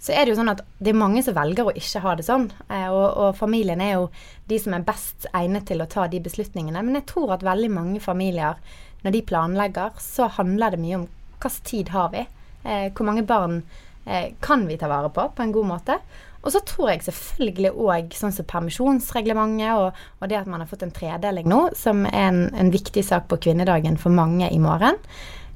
så 0.00 0.14
er 0.16 0.24
det 0.24 0.32
jo 0.32 0.38
sånn 0.38 0.52
at 0.54 0.62
det 0.80 0.94
er 0.94 0.96
mange 0.96 1.20
som 1.24 1.36
velger 1.36 1.68
å 1.68 1.74
ikke 1.76 2.00
ha 2.00 2.14
det 2.16 2.24
sånn. 2.24 2.46
Eh, 2.72 2.88
og, 2.88 3.06
og, 3.10 3.34
familien 3.36 3.82
er 3.84 3.98
jo 3.98 4.06
de 4.48 4.56
som 4.62 4.72
er 4.72 4.86
best 4.86 5.26
egnet 5.36 5.66
til 5.68 5.84
å 5.84 5.88
ta 5.92 6.06
de 6.08 6.22
beslutningene. 6.24 6.80
Men 6.86 6.96
jeg 6.96 7.08
tror 7.10 7.34
at 7.36 7.44
veldig 7.44 7.68
mange 7.74 8.00
familier, 8.00 8.56
når 9.04 9.16
de 9.16 9.26
planlegger, 9.28 10.00
så 10.00 10.30
handler 10.38 10.72
det 10.72 10.80
mye 10.80 11.02
om 11.02 11.06
hvilken 11.40 11.64
tid 11.68 11.92
har 11.92 12.08
vi. 12.14 12.24
Eh, 12.64 12.88
hvor 12.96 13.08
mange 13.08 13.26
barn 13.28 13.60
eh, 14.06 14.32
kan 14.40 14.64
vi 14.68 14.78
ta 14.80 14.88
vare 14.88 15.12
på 15.12 15.26
på 15.36 15.44
en 15.44 15.52
god 15.52 15.68
måte. 15.68 15.98
Og 16.40 16.54
så 16.54 16.62
tror 16.64 16.94
jeg 16.94 17.04
selvfølgelig 17.04 17.74
òg 17.76 18.14
sånn 18.16 18.32
som 18.32 18.48
permisjonsreglementet 18.48 19.76
og, 19.76 19.98
og, 20.20 20.30
det 20.30 20.38
at 20.38 20.48
man 20.48 20.64
har 20.64 20.70
fått 20.70 20.86
en 20.86 20.94
tredeling 20.96 21.48
nå, 21.48 21.66
som 21.76 22.06
er 22.08 22.30
en, 22.30 22.40
en 22.56 22.72
viktig 22.72 23.04
sak 23.04 23.28
på 23.28 23.36
kvinnedagen 23.44 24.00
for 24.00 24.16
mange 24.16 24.48
i 24.48 24.60
morgen. 24.62 24.96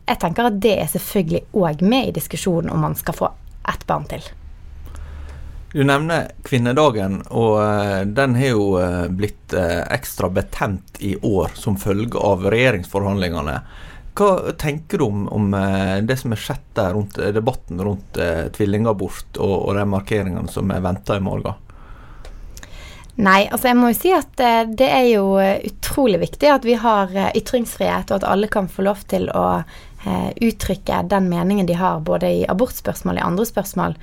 Jeg 0.04 0.20
tenker 0.20 0.50
at 0.50 0.60
det 0.60 0.74
er 0.82 0.92
selvfølgelig 0.92 1.46
òg 1.56 1.80
med 1.88 2.10
i 2.10 2.14
diskusjonen 2.18 2.68
om 2.68 2.84
man 2.84 2.98
skal 3.00 3.16
få 3.16 3.30
ett 3.68 3.86
barn 3.86 4.08
til. 4.10 4.24
Du 5.74 5.80
nevner 5.82 6.28
kvinnedagen, 6.46 7.16
og 7.34 7.56
eh, 7.58 8.02
den 8.06 8.36
har 8.38 8.52
jo 8.52 8.66
eh, 8.78 9.08
blitt 9.10 9.50
eh, 9.58 9.80
ekstra 9.90 10.28
betent 10.30 11.00
i 11.02 11.16
år 11.18 11.56
som 11.58 11.74
følge 11.74 12.14
av 12.14 12.44
regjeringsforhandlingene. 12.46 13.56
Hva 14.14 14.28
tenker 14.54 15.02
du 15.02 15.04
om, 15.08 15.24
om 15.34 15.48
det 16.06 16.14
som 16.20 16.30
er 16.30 16.38
skjedd 16.38 16.68
der 16.78 16.92
rundt 16.94 17.18
debatten 17.34 17.82
rundt 17.82 18.20
tvillingabort 18.54 19.40
og, 19.42 19.54
og 19.56 19.74
de 19.74 19.82
markeringene 19.90 20.46
som 20.54 20.70
er 20.70 20.84
venta 20.84 21.16
i 21.18 21.24
morgen? 21.26 21.58
Nei, 23.18 23.40
altså 23.48 23.72
jeg 23.72 23.80
må 23.80 23.90
jo 23.90 23.98
si 23.98 24.12
at 24.14 24.44
det 24.78 24.86
er 24.86 25.08
jo 25.08 25.24
utrolig 25.42 26.22
viktig 26.22 26.52
at 26.54 26.70
vi 26.70 26.78
har 26.78 27.10
ytringsfrihet, 27.34 28.14
og 28.14 28.22
at 28.22 28.28
alle 28.30 28.46
kan 28.46 28.70
få 28.70 28.86
lov 28.86 29.02
til 29.10 29.26
å 29.34 29.64
uttrykke 30.04 31.02
den 31.08 31.30
meningen 31.30 31.66
de 31.66 31.78
har, 31.80 32.02
både 32.04 32.28
i 32.28 32.44
abortspørsmål 32.50 33.16
og 33.16 33.22
i 33.22 33.26
andre 33.28 33.46
spørsmål. 33.48 33.96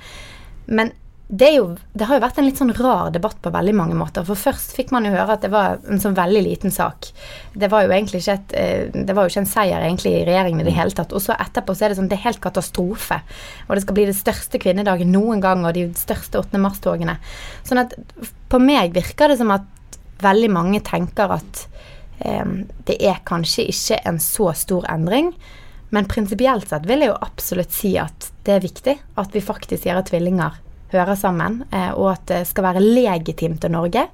Men 0.66 0.90
det, 1.34 1.48
jo, 1.54 1.76
det, 1.96 2.04
har 2.04 2.18
jo 2.18 2.22
vært 2.26 2.38
en 2.42 2.44
litt 2.44 2.58
sånn 2.60 2.74
rar 2.76 3.08
debatt 3.14 3.38
på 3.40 3.50
veldig 3.54 3.72
mange 3.72 3.94
måter. 3.96 4.24
For 4.28 4.36
først 4.36 4.74
fikk 4.76 4.90
man 4.92 5.06
jo 5.08 5.14
høre 5.14 5.38
at 5.38 5.40
det 5.40 5.48
var 5.52 5.78
en 5.88 6.00
sånn 6.02 6.16
veldig 6.18 6.42
liten 6.44 6.74
sak. 6.74 7.08
Det 7.56 7.70
var 7.72 7.86
jo 7.86 7.94
egentlig 7.94 8.20
ikke, 8.20 8.34
et, 8.34 8.52
eh, 8.52 8.82
det 8.92 9.16
var 9.16 9.24
jo 9.24 9.32
ikke 9.32 9.40
en 9.40 9.48
seier 9.48 9.86
egentlig 9.86 10.12
i 10.18 10.26
regjeringen 10.28 10.60
i 10.60 10.66
det 10.66 10.74
hele 10.76 10.92
tatt. 10.98 11.14
Og 11.16 11.24
så 11.24 11.32
etterpå 11.32 11.72
så 11.72 11.86
er 11.86 11.92
det 11.92 11.98
sånn 12.02 12.10
det 12.10 12.18
er 12.18 12.26
helt 12.26 12.42
katastrofe. 12.44 13.22
Og 13.64 13.72
det 13.72 13.86
skal 13.86 13.96
bli 13.96 14.04
det 14.10 14.18
største 14.18 14.60
kvinnedagen 14.60 15.08
noen 15.14 15.40
gang, 15.40 15.64
og 15.64 15.72
de 15.78 15.86
største 15.96 16.42
8. 16.42 16.60
mars-togene. 16.60 17.16
Sånn 17.64 17.80
at 17.80 17.96
på 18.52 18.60
meg 18.60 18.92
virker 18.92 19.32
det 19.32 19.40
som 19.40 19.56
at 19.56 19.64
veldig 20.22 20.52
mange 20.52 20.84
tenker 20.84 21.32
at 21.38 21.64
eh, 22.28 22.44
det 22.84 23.00
er 23.00 23.24
kanskje 23.24 23.70
ikke 23.72 24.02
en 24.04 24.20
så 24.20 24.52
stor 24.52 24.84
endring. 24.92 25.32
Men 25.92 26.08
prinsipielt 26.08 26.68
sett 26.68 26.86
vil 26.88 27.04
jeg 27.04 27.12
jo 27.12 27.22
absolutt 27.24 27.74
si 27.74 27.94
at 28.00 28.30
det 28.46 28.56
er 28.56 28.64
viktig 28.64 28.94
at 29.20 29.34
vi 29.34 29.44
faktisk 29.44 29.86
gjør 29.86 30.04
tvillinger 30.08 30.60
hører 30.92 31.16
sammen, 31.16 31.62
eh, 31.72 31.90
og 31.92 32.12
at 32.14 32.26
det 32.28 32.42
skal 32.48 32.66
være 32.68 32.84
legitimt 32.84 33.64
av 33.64 33.72
Norge 33.72 34.06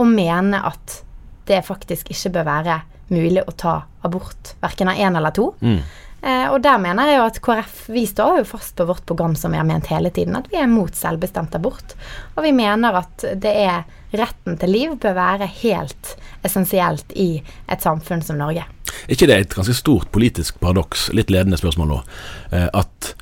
å 0.00 0.06
mene 0.08 0.60
at 0.64 1.00
det 1.48 1.62
faktisk 1.66 2.12
ikke 2.12 2.32
bør 2.38 2.48
være 2.48 2.76
mulig 3.10 3.42
å 3.42 3.56
ta 3.58 3.80
abort, 4.06 4.54
verken 4.62 4.92
av 4.92 5.00
én 5.00 5.16
eller 5.18 5.34
to. 5.34 5.50
Mm. 5.60 5.80
Eh, 6.20 6.46
og 6.52 6.60
der 6.62 6.80
mener 6.82 7.08
jeg 7.08 7.18
jo 7.18 7.26
at 7.26 7.40
KrF 7.44 7.78
vi 7.94 8.04
står 8.08 8.40
jo 8.40 8.48
fast 8.52 8.74
på 8.76 8.86
vårt 8.88 9.06
program 9.08 9.34
som 9.36 9.52
vi 9.52 9.60
har 9.60 9.66
ment 9.68 9.88
hele 9.90 10.12
tiden, 10.14 10.36
at 10.36 10.50
vi 10.52 10.60
er 10.60 10.68
mot 10.70 10.94
selvbestemt 10.94 11.56
abort. 11.56 11.96
Og 12.36 12.44
vi 12.44 12.52
mener 12.56 13.00
at 13.00 13.24
det 13.40 13.54
er 13.64 13.88
retten 14.16 14.58
til 14.60 14.74
liv 14.74 14.94
bør 15.00 15.16
være 15.16 15.48
helt 15.60 16.14
essensielt 16.46 17.12
i 17.16 17.32
et 17.40 17.82
samfunn 17.82 18.22
som 18.24 18.40
Norge. 18.40 18.66
Ikke 19.10 19.26
det 19.26 19.36
et 19.36 19.56
ganske 19.58 19.74
stort 19.74 20.10
politisk 20.14 20.60
paradoks, 20.62 21.08
litt 21.16 21.32
ledende 21.34 21.58
spørsmål 21.60 21.90
nå, 21.90 22.02
eh, 22.56 22.68
at 22.72 23.14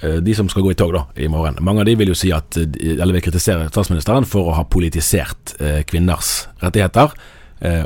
Eh, 0.00 0.20
de 0.22 0.34
som 0.34 0.48
skal 0.48 0.62
gå 0.62 0.72
i 0.72 0.78
tog 0.78 0.92
da, 0.94 1.02
i 1.18 1.26
morgen. 1.30 1.58
Mange 1.64 1.82
av 1.82 1.88
de 1.88 1.96
vil 1.98 2.12
jo 2.12 2.16
si 2.18 2.30
at, 2.34 2.56
eh, 2.56 2.94
eller 2.94 3.16
vil 3.16 3.24
kritisere 3.24 3.66
statsministeren 3.70 4.26
for 4.26 4.50
å 4.50 4.54
ha 4.54 4.64
politisert 4.64 5.56
kvinners 5.86 6.46
rettigheter. 6.62 7.12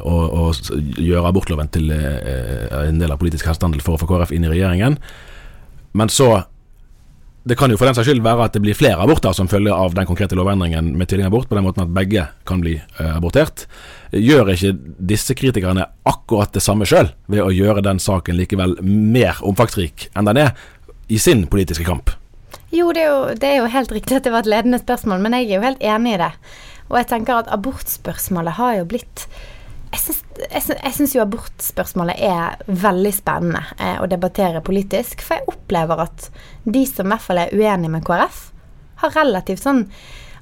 Og, 0.04 0.24
og 0.36 0.98
gjøre 1.00 1.30
abortloven 1.30 1.70
til 1.72 1.88
en 1.88 2.98
del 3.00 3.08
av 3.08 3.16
politisk 3.16 3.46
hestehandel 3.48 3.80
for 3.80 3.96
å 3.96 4.00
få 4.02 4.04
KrF 4.10 4.34
inn 4.36 4.44
i 4.44 4.50
regjeringen. 4.50 4.98
Men 5.96 6.12
så 6.12 6.44
Det 7.42 7.56
kan 7.58 7.70
jo 7.70 7.76
for 7.76 7.86
den 7.86 7.94
saks 7.94 8.06
skyld 8.06 8.22
være 8.22 8.44
at 8.44 8.52
det 8.52 8.60
blir 8.62 8.76
flere 8.76 9.02
aborter 9.02 9.32
som 9.34 9.48
følge 9.48 9.72
av 9.74 9.94
den 9.94 10.06
konkrete 10.06 10.36
lovendringen 10.36 10.92
med 10.94 11.08
tvillingabort, 11.08 11.48
på 11.48 11.56
den 11.56 11.64
måten 11.64 11.82
at 11.82 11.90
begge 11.90 12.28
kan 12.46 12.60
bli 12.60 12.76
abortert. 13.00 13.66
Gjør 14.12 14.50
ikke 14.52 14.74
disse 15.08 15.32
kritikerne 15.32 15.86
akkurat 16.08 16.52
det 16.52 16.60
samme 16.60 16.84
sjøl, 16.88 17.08
ved 17.32 17.40
å 17.40 17.52
gjøre 17.54 17.84
den 17.84 18.00
saken 18.02 18.36
likevel 18.36 18.76
mer 18.84 19.38
omfangsrik 19.40 20.10
enn 20.12 20.28
den 20.28 20.40
er, 20.42 20.52
i 21.08 21.20
sin 21.20 21.46
politiske 21.48 21.86
kamp? 21.86 22.12
Jo 22.72 22.92
det, 22.96 23.06
jo, 23.08 23.16
det 23.36 23.48
er 23.48 23.58
jo, 23.60 23.70
helt 23.72 23.92
riktig 23.92 24.18
at 24.18 24.26
det 24.28 24.32
var 24.32 24.44
et 24.44 24.52
ledende 24.52 24.80
spørsmål, 24.80 25.20
men 25.20 25.36
jeg 25.36 25.48
er 25.48 25.56
jo 25.56 25.64
helt 25.64 25.82
enig 25.84 26.14
i 26.14 26.20
det. 26.22 26.30
Og 26.90 26.98
jeg 27.00 27.08
tenker 27.08 27.40
at 27.40 27.50
abortspørsmålet 27.52 28.56
har 28.58 28.78
jo 28.80 28.86
blitt 28.88 29.26
Jeg 29.92 30.92
syns 30.96 31.12
jo 31.12 31.20
abortspørsmålet 31.20 32.20
er 32.24 32.62
veldig 32.64 33.12
spennende 33.12 33.60
eh, 33.76 33.98
å 34.00 34.08
debattere 34.08 34.64
politisk. 34.64 35.20
For 35.20 35.36
jeg 35.36 35.52
opplever 35.52 36.04
at 36.06 36.30
de 36.64 36.84
som 36.88 37.08
i 37.08 37.12
hvert 37.12 37.26
fall 37.26 37.42
er 37.42 37.52
uenige 37.52 37.92
med 37.92 38.04
KrF, 38.08 38.40
har 39.04 39.16
relativt 39.16 39.64
sånn 39.64 39.86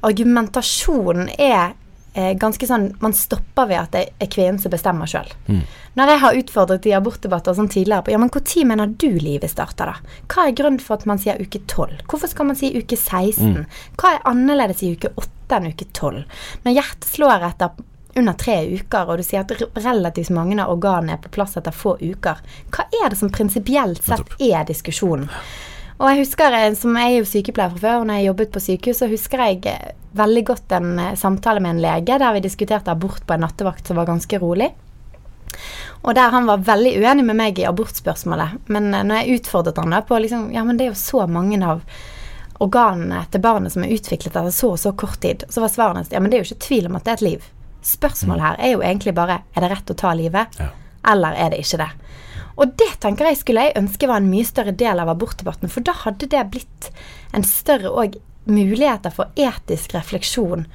Argumentasjonen 0.07 1.29
er 1.35 1.75
ganske 2.15 2.67
sånn 2.67 2.89
Man 3.01 3.13
stopper 3.15 3.69
ved 3.71 3.79
at 3.79 3.93
det 3.95 4.01
er 4.19 4.31
kvinnen 4.33 4.59
som 4.59 4.73
bestemmer 4.73 5.11
sjøl. 5.11 5.29
Mm. 5.47 5.63
Når 5.99 6.11
jeg 6.11 6.21
har 6.23 6.39
utfordret 6.41 6.87
i 6.87 6.95
abortdebatter 6.97 7.55
sånn 7.55 7.71
tidligere 7.71 8.07
på 8.07 8.15
ja, 8.15 8.19
men 8.23 8.31
når 8.35 8.67
mener 8.67 8.95
du 8.99 9.11
livet 9.19 9.51
starter, 9.51 9.93
da? 9.93 10.17
Hva 10.31 10.49
er 10.49 10.57
grunnen 10.59 10.83
for 10.83 10.99
at 10.99 11.07
man 11.07 11.19
sier 11.23 11.39
uke 11.41 11.63
12? 11.67 12.03
Hvorfor 12.11 12.31
skal 12.31 12.51
man 12.51 12.59
si 12.59 12.73
uke 12.75 12.97
16? 12.97 13.55
Mm. 13.55 13.65
Hva 14.01 14.15
er 14.15 14.27
annerledes 14.31 14.83
i 14.83 14.93
uke 14.95 15.13
8 15.15 15.59
enn 15.59 15.71
uke 15.71 15.87
12? 15.93 16.25
Når 16.67 16.77
hjertet 16.79 17.11
slår 17.11 17.49
etter 17.51 17.87
under 18.19 18.35
tre 18.35 18.57
uker, 18.67 19.07
og 19.07 19.21
du 19.21 19.25
sier 19.27 19.45
at 19.45 19.83
relativt 19.85 20.33
mange 20.35 20.59
av 20.59 20.73
organene 20.73 21.15
er 21.15 21.23
på 21.23 21.31
plass 21.35 21.57
etter 21.59 21.75
få 21.75 21.97
uker, 22.01 22.41
hva 22.75 22.87
er 23.03 23.11
det 23.11 23.19
som 23.21 23.31
prinsipielt 23.31 24.03
sett 24.03 24.35
er 24.43 24.67
diskusjonen? 24.69 25.31
Og 26.01 26.09
jeg 26.09 26.23
husker, 26.23 26.55
eh, 26.57 26.75
som 26.79 26.97
jeg 26.97 27.13
er 27.13 27.19
jo 27.19 27.29
sykepleier 27.29 27.73
fra 27.75 27.83
før, 27.83 27.97
og 28.01 28.07
når 28.09 28.21
jeg 28.21 28.29
jobbet 28.31 28.53
på 28.55 28.63
sykehus, 28.65 29.01
så 29.03 29.09
husker 29.11 29.43
jeg 29.45 29.59
eh, 29.69 29.91
veldig 30.17 30.45
godt 30.49 30.73
en 30.79 30.95
eh, 30.99 31.17
samtale 31.21 31.61
med 31.61 31.77
en 31.77 31.83
lege 31.85 32.17
der 32.23 32.37
vi 32.37 32.45
diskuterte 32.47 32.95
abort 32.95 33.27
på 33.27 33.37
en 33.37 33.45
nattevakt 33.45 33.87
som 33.87 34.01
var 34.01 34.09
ganske 34.09 34.41
rolig. 34.41 34.71
Og 36.01 36.15
der 36.17 36.33
han 36.33 36.49
var 36.49 36.65
veldig 36.65 36.95
uenig 37.03 37.27
med 37.29 37.37
meg 37.37 37.61
i 37.61 37.67
abortspørsmålet. 37.69 38.71
Men 38.73 38.89
når 38.95 39.19
jeg 39.19 39.41
utfordret 39.41 39.77
han 39.77 39.93
da 39.93 40.01
på 40.07 40.17
liksom, 40.23 40.49
Ja, 40.55 40.65
men 40.65 40.79
det 40.79 40.87
er 40.87 40.95
jo 40.95 41.03
så 41.03 41.27
mange 41.29 41.59
av 41.61 41.83
organene 42.61 43.27
til 43.33 43.43
barnet 43.45 43.75
som 43.75 43.85
er 43.85 43.93
utviklet 43.93 44.33
etter 44.33 44.55
så 44.55 44.73
og 44.73 44.81
så 44.81 44.95
kort 44.97 45.21
tid. 45.21 45.45
Så 45.53 45.61
var 45.61 45.73
svaret 45.73 46.01
hans 46.01 46.13
ja, 46.15 46.21
men 46.21 46.33
det 46.33 46.39
er 46.39 46.45
jo 46.45 46.49
ikke 46.49 46.69
tvil 46.69 46.89
om 46.89 46.97
at 46.97 47.05
det 47.05 47.13
er 47.13 47.21
et 47.21 47.27
liv. 47.27 47.51
Spørsmålet 47.85 48.47
her 48.47 48.61
er 48.61 48.73
jo 48.73 48.81
egentlig 48.85 49.15
bare 49.17 49.43
er 49.53 49.65
det 49.65 49.71
rett 49.75 49.93
å 49.93 49.99
ta 50.01 50.15
livet, 50.17 50.57
ja. 50.61 50.71
eller 51.13 51.37
er 51.37 51.53
det 51.53 51.61
ikke 51.65 51.83
det? 51.83 51.91
Og 52.61 52.75
det 52.77 52.91
tenker 53.01 53.31
jeg 53.31 53.41
skulle 53.41 53.67
jeg 53.69 53.79
ønske 53.81 54.09
var 54.09 54.21
en 54.21 54.31
mye 54.31 54.45
større 54.45 54.75
del 54.77 55.01
av 55.01 55.09
abortdebatten, 55.09 55.71
for 55.73 55.85
da 55.87 55.95
hadde 56.03 56.29
det 56.29 56.49
blitt 56.53 56.91
en 57.37 57.47
større 57.47 57.93
òg 58.03 58.19
muligheter 58.51 59.13
for 59.15 59.33
etisk 59.39 59.95
refleksjon. 59.97 60.67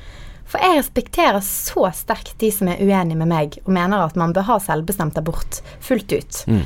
For 0.49 0.61
jeg 0.61 0.79
respekterer 0.79 1.41
så 1.45 1.87
sterkt 1.97 2.37
de 2.41 2.51
som 2.53 2.69
er 2.69 2.81
uenige 2.81 3.17
med 3.17 3.29
meg 3.29 3.59
og 3.63 3.71
mener 3.75 4.05
at 4.05 4.17
man 4.19 4.33
bør 4.33 4.47
ha 4.49 4.57
selvbestemt 4.61 5.17
abort 5.21 5.61
fullt 5.83 6.13
ut. 6.13 6.41
Mm. 6.49 6.65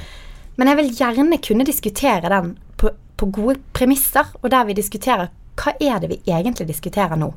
Men 0.60 0.72
jeg 0.72 0.80
vil 0.82 0.96
gjerne 1.00 1.40
kunne 1.44 1.68
diskutere 1.68 2.32
den 2.32 2.56
på, 2.80 2.92
på, 3.16 3.30
gode 3.32 3.60
premisser, 3.76 4.28
og 4.42 4.50
der 4.52 4.68
vi 4.68 4.76
diskuterer 4.76 5.32
hva 5.60 5.76
er 5.80 6.00
det 6.04 6.12
vi 6.12 6.22
egentlig 6.28 6.68
diskuterer 6.68 7.20
nå. 7.20 7.32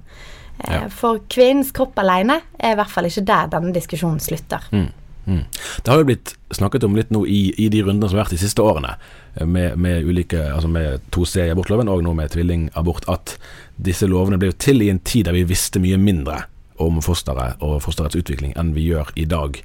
Eh, 0.59 0.75
ja. 0.75 0.89
For 0.91 1.23
kvinnens 1.31 1.71
kropp 1.75 1.99
alene 2.03 2.41
er 2.59 2.75
i 2.75 2.79
hvert 2.79 2.91
fall 2.91 3.07
ikke 3.07 3.27
der 3.27 3.55
denne 3.55 3.75
diskusjonen 3.75 4.23
slutter. 4.23 4.67
Mm. 4.75 4.91
Det 5.25 5.91
har 5.91 6.01
jo 6.01 6.09
blitt 6.09 6.35
snakket 6.51 6.85
om 6.85 6.97
litt 6.99 7.13
nå 7.15 7.25
i, 7.31 7.53
i 7.59 7.69
de 7.73 7.83
rundene 7.83 8.09
som 8.09 8.19
har 8.19 8.27
vært 8.27 8.37
de 8.37 8.43
siste 8.43 8.63
årene, 8.63 8.97
eh, 9.35 9.47
med, 9.47 9.79
med 9.79 10.07
ulike, 10.09 10.41
altså 10.53 10.71
med 10.71 11.05
2C 11.15 11.47
i 11.47 11.53
abortloven 11.53 11.91
og 11.93 12.03
nå 12.05 12.15
med 12.19 12.33
tvillingabort, 12.35 13.09
at 13.13 13.37
disse 13.77 14.09
lovene 14.11 14.41
ble 14.41 14.53
jo 14.53 14.59
til 14.63 14.83
i 14.83 14.91
en 14.93 15.03
tid 15.03 15.29
der 15.29 15.37
vi 15.37 15.47
visste 15.49 15.83
mye 15.83 16.01
mindre 16.01 16.43
om 16.83 16.99
fosteret 17.05 17.61
og 17.63 17.81
fosterets 17.85 18.19
utvikling 18.19 18.55
enn 18.59 18.73
vi 18.75 18.89
gjør 18.91 19.13
i 19.21 19.27
dag. 19.31 19.61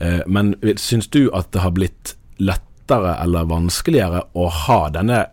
Eh, 0.00 0.22
men 0.26 0.54
syns 0.80 1.08
du 1.12 1.26
at 1.36 1.52
det 1.54 1.62
har 1.62 1.74
blitt 1.76 2.16
lettere 2.42 3.16
eller 3.22 3.48
vanskeligere 3.50 4.26
å 4.34 4.50
ha 4.66 4.80
denne 4.94 5.26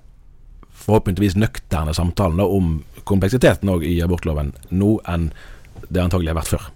forhåpentligvis 0.84 1.38
nøkterne 1.40 1.94
samtalen 1.96 2.42
om 2.44 2.78
kompleksiteten 3.08 3.72
i 3.84 3.98
abortloven 4.04 4.54
nå 4.72 4.98
enn 5.10 5.32
det 5.90 6.02
antagelig 6.04 6.34
har 6.34 6.42
vært 6.42 6.54
før? 6.56 6.72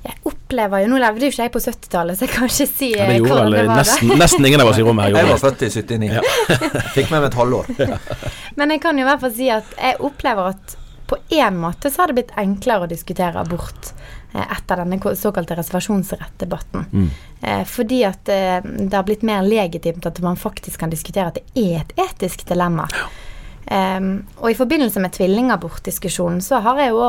Jeg 0.00 0.16
opplever 0.24 0.84
jo 0.84 0.90
Nå 0.90 0.98
levde 1.02 1.26
jo 1.26 1.32
ikke 1.32 1.46
jeg 1.46 1.52
på 1.52 1.60
70-tallet, 1.62 2.18
så 2.18 2.26
jeg 2.26 2.32
kan 2.32 2.48
ikke 2.48 2.68
si 2.70 2.90
ja, 2.94 3.06
det 3.10 3.18
gjorde 3.20 3.40
var. 3.44 3.72
Nesten, 3.80 4.12
nesten, 4.16 4.46
ingen 4.48 4.62
av 4.64 4.72
oss 4.72 4.80
i 4.80 4.84
rommet 4.86 5.10
her 5.10 5.18
Jeg 5.20 5.30
var 5.30 5.42
født 5.42 5.64
i 5.66 5.70
79. 5.74 6.12
Ja. 6.14 6.22
Fikk 6.96 7.10
med 7.12 7.18
meg 7.18 7.30
et 7.30 7.40
halvår. 7.40 7.72
Ja. 7.76 7.98
Men 8.56 8.74
jeg 8.74 8.82
kan 8.84 9.00
jo 9.00 9.04
i 9.04 9.10
hvert 9.10 9.24
fall 9.24 9.34
si 9.36 9.50
at 9.52 9.74
jeg 9.76 10.00
opplever 10.08 10.54
at 10.54 10.76
på 11.10 11.18
én 11.34 11.56
måte 11.58 11.90
så 11.90 12.02
har 12.02 12.10
det 12.10 12.20
blitt 12.20 12.36
enklere 12.38 12.86
å 12.86 12.90
diskutere 12.90 13.40
abort 13.40 13.90
eh, 14.32 14.44
etter 14.44 14.78
denne 14.78 15.14
såkalte 15.18 15.56
reservasjonsrettdebatten. 15.58 16.84
Mm. 16.92 17.08
Eh, 17.42 17.64
fordi 17.66 18.04
at 18.06 18.30
eh, 18.30 18.60
det 18.62 18.94
har 18.94 19.08
blitt 19.08 19.26
mer 19.26 19.42
legitimt 19.42 20.06
at 20.06 20.20
man 20.22 20.38
faktisk 20.38 20.78
kan 20.80 20.92
diskutere 20.92 21.32
at 21.32 21.40
det 21.40 21.66
er 21.66 21.82
et 21.82 21.96
etisk 22.06 22.46
dilemma. 22.48 22.86
Ja. 22.94 23.10
Um, 23.70 24.24
og 24.40 24.50
i 24.50 24.56
forbindelse 24.58 24.98
med 25.02 25.12
tvillingabortdiskusjonen 25.14 26.40
så 26.42 26.58
har 26.64 26.80
jeg 26.80 26.90
jo 26.90 27.04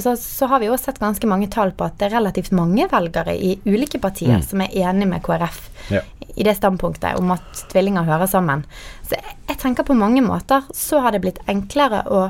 så, 0.00 0.16
så, 0.16 0.46
har 0.46 0.60
vi 0.62 0.70
også 0.70 0.88
sett 0.88 1.00
ganske 1.02 1.28
mange 1.28 1.48
tall 1.52 1.74
på 1.76 1.84
at 1.84 1.98
det 2.00 2.08
er 2.08 2.16
relativt 2.16 2.52
mange 2.56 2.86
velgere 2.88 3.34
i 3.36 3.54
ulike 3.66 4.00
partier 4.00 4.38
mm. 4.40 4.44
som 4.46 4.64
er 4.64 4.76
enig 4.86 5.08
med 5.10 5.22
KrF 5.24 5.58
ja. 5.92 6.00
i 6.32 6.46
det 6.46 6.54
standpunktet 6.56 7.20
om 7.20 7.34
at 7.34 7.64
tvillinger 7.72 8.06
hører 8.08 8.30
sammen. 8.30 8.64
Så 9.04 9.18
jeg, 9.18 9.36
jeg, 9.50 9.58
tenker 9.60 9.86
på 9.88 9.98
mange 9.98 10.24
måter 10.24 10.64
så 10.74 11.02
har 11.04 11.12
det 11.12 11.22
blitt 11.24 11.42
enklere 11.50 12.04
å, 12.08 12.22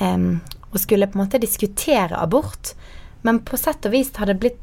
um, 0.00 0.32
å 0.70 0.82
skulle 0.82 1.08
på 1.08 1.16
en 1.16 1.24
måte 1.24 1.40
diskutere 1.40 2.20
abort, 2.20 2.74
men 3.24 3.40
på 3.44 3.56
sett 3.60 3.88
og 3.88 3.96
vis 3.96 4.12
har 4.20 4.28
det 4.28 4.40
blitt 4.42 4.60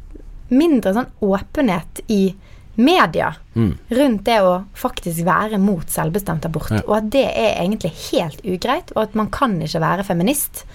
mindre 0.54 0.94
sånn 0.96 1.10
åpenhet 1.26 2.06
i, 2.14 2.36
media 2.78 3.36
Mm. 3.54 3.78
rundt 3.90 4.26
det 4.26 4.42
å 4.42 4.66
faktisk 4.78 5.26
være 5.26 5.58
mot 5.58 5.90
selvbestemt 5.90 6.46
abort, 6.46 6.70
Ja. 6.72 6.82
og 6.88 6.98
at 6.98 7.10
det 7.10 7.26
er 7.26 7.58
egentlig 7.64 7.92
helt 8.12 8.42
ugreit, 8.46 8.92
og 8.96 9.02
at 9.02 9.16
man 9.16 9.30
kan 9.30 9.60
ikke 9.62 9.82
være 9.82 10.04
feminist 10.04 10.66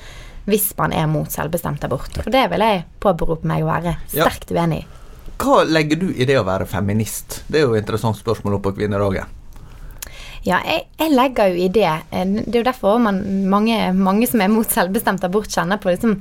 hvis 0.49 0.73
man 0.79 0.93
er 0.93 1.07
mot 1.11 1.31
selvbestemt 1.31 1.85
abort. 1.87 2.17
Og 2.25 2.33
det 2.33 2.47
vil 2.51 2.65
jeg 2.65 2.85
påberope 3.03 3.47
meg 3.47 3.63
å 3.63 3.71
være 3.71 3.97
sterkt 4.11 4.51
uenig 4.51 4.83
i. 4.83 4.89
Hva 5.43 5.63
legger 5.67 5.99
du 5.99 6.09
i 6.13 6.27
det 6.29 6.37
å 6.39 6.47
være 6.47 6.67
feminist? 6.71 7.43
Det 7.51 7.61
er 7.61 7.65
jo 7.67 7.75
et 7.77 7.83
interessant 7.83 8.19
spørsmål 8.19 8.61
på 8.63 8.75
kvinnedagen. 8.77 9.31
Ja, 10.43 10.59
jeg, 10.67 10.89
jeg 10.99 11.15
legger 11.15 11.53
jo 11.53 11.59
i 11.63 11.69
det. 11.71 11.91
Eh, 12.11 12.25
Det 12.47 12.55
er 12.57 12.61
jo 12.63 12.67
derfor 12.67 12.99
man, 13.03 13.21
mange, 13.51 13.77
mange 13.95 14.27
som 14.31 14.43
er 14.43 14.51
mot 14.51 14.67
selvbestemt 14.71 15.23
abort, 15.27 15.51
kjenner 15.51 15.79
på 15.83 15.93
liksom 15.93 16.17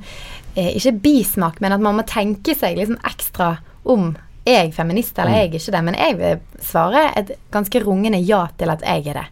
eh, 0.54 0.76
Ikke 0.78 0.92
bismak, 1.02 1.58
men 1.60 1.74
at 1.74 1.82
man 1.82 1.98
må 1.98 2.04
tenke 2.06 2.54
seg 2.58 2.78
liksom 2.78 3.00
ekstra 3.08 3.56
om. 3.82 4.12
Er 4.46 4.64
jeg 4.64 4.74
feminist, 4.74 5.18
eller 5.18 5.34
er 5.34 5.44
jeg 5.44 5.52
ikke 5.60 5.74
det? 5.74 5.82
Men 5.86 5.98
jeg 5.98 6.16
vil 6.18 6.40
svare 6.66 7.08
et 7.18 7.34
ganske 7.54 7.82
rungende 7.82 8.18
ja 8.26 8.44
til 8.58 8.70
at 8.74 8.82
jeg 8.86 9.06
er 9.10 9.20
det. 9.20 9.26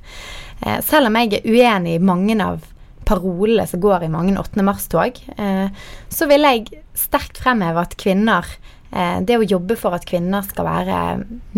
Eh, 0.66 0.78
selv 0.86 1.10
om 1.10 1.18
jeg 1.18 1.38
er 1.38 1.48
uenig 1.50 1.96
i 1.96 2.02
mange 2.10 2.36
av 2.42 2.60
parolene 3.10 3.66
som 3.68 3.82
går 3.82 4.06
i 4.06 4.12
mange 4.12 4.36
8. 4.38 4.64
mars-tog, 4.66 5.22
eh, 5.36 5.86
så 6.12 6.28
vil 6.30 6.46
jeg 6.46 6.82
sterkt 6.98 7.40
fremheve 7.42 7.82
at 7.82 7.96
kvinner 8.00 8.46
eh, 8.90 9.18
Det 9.26 9.36
å 9.38 9.46
jobbe 9.46 9.76
for 9.78 9.94
at 9.94 10.06
kvinner 10.08 10.42
skal 10.46 10.66
være 10.66 11.00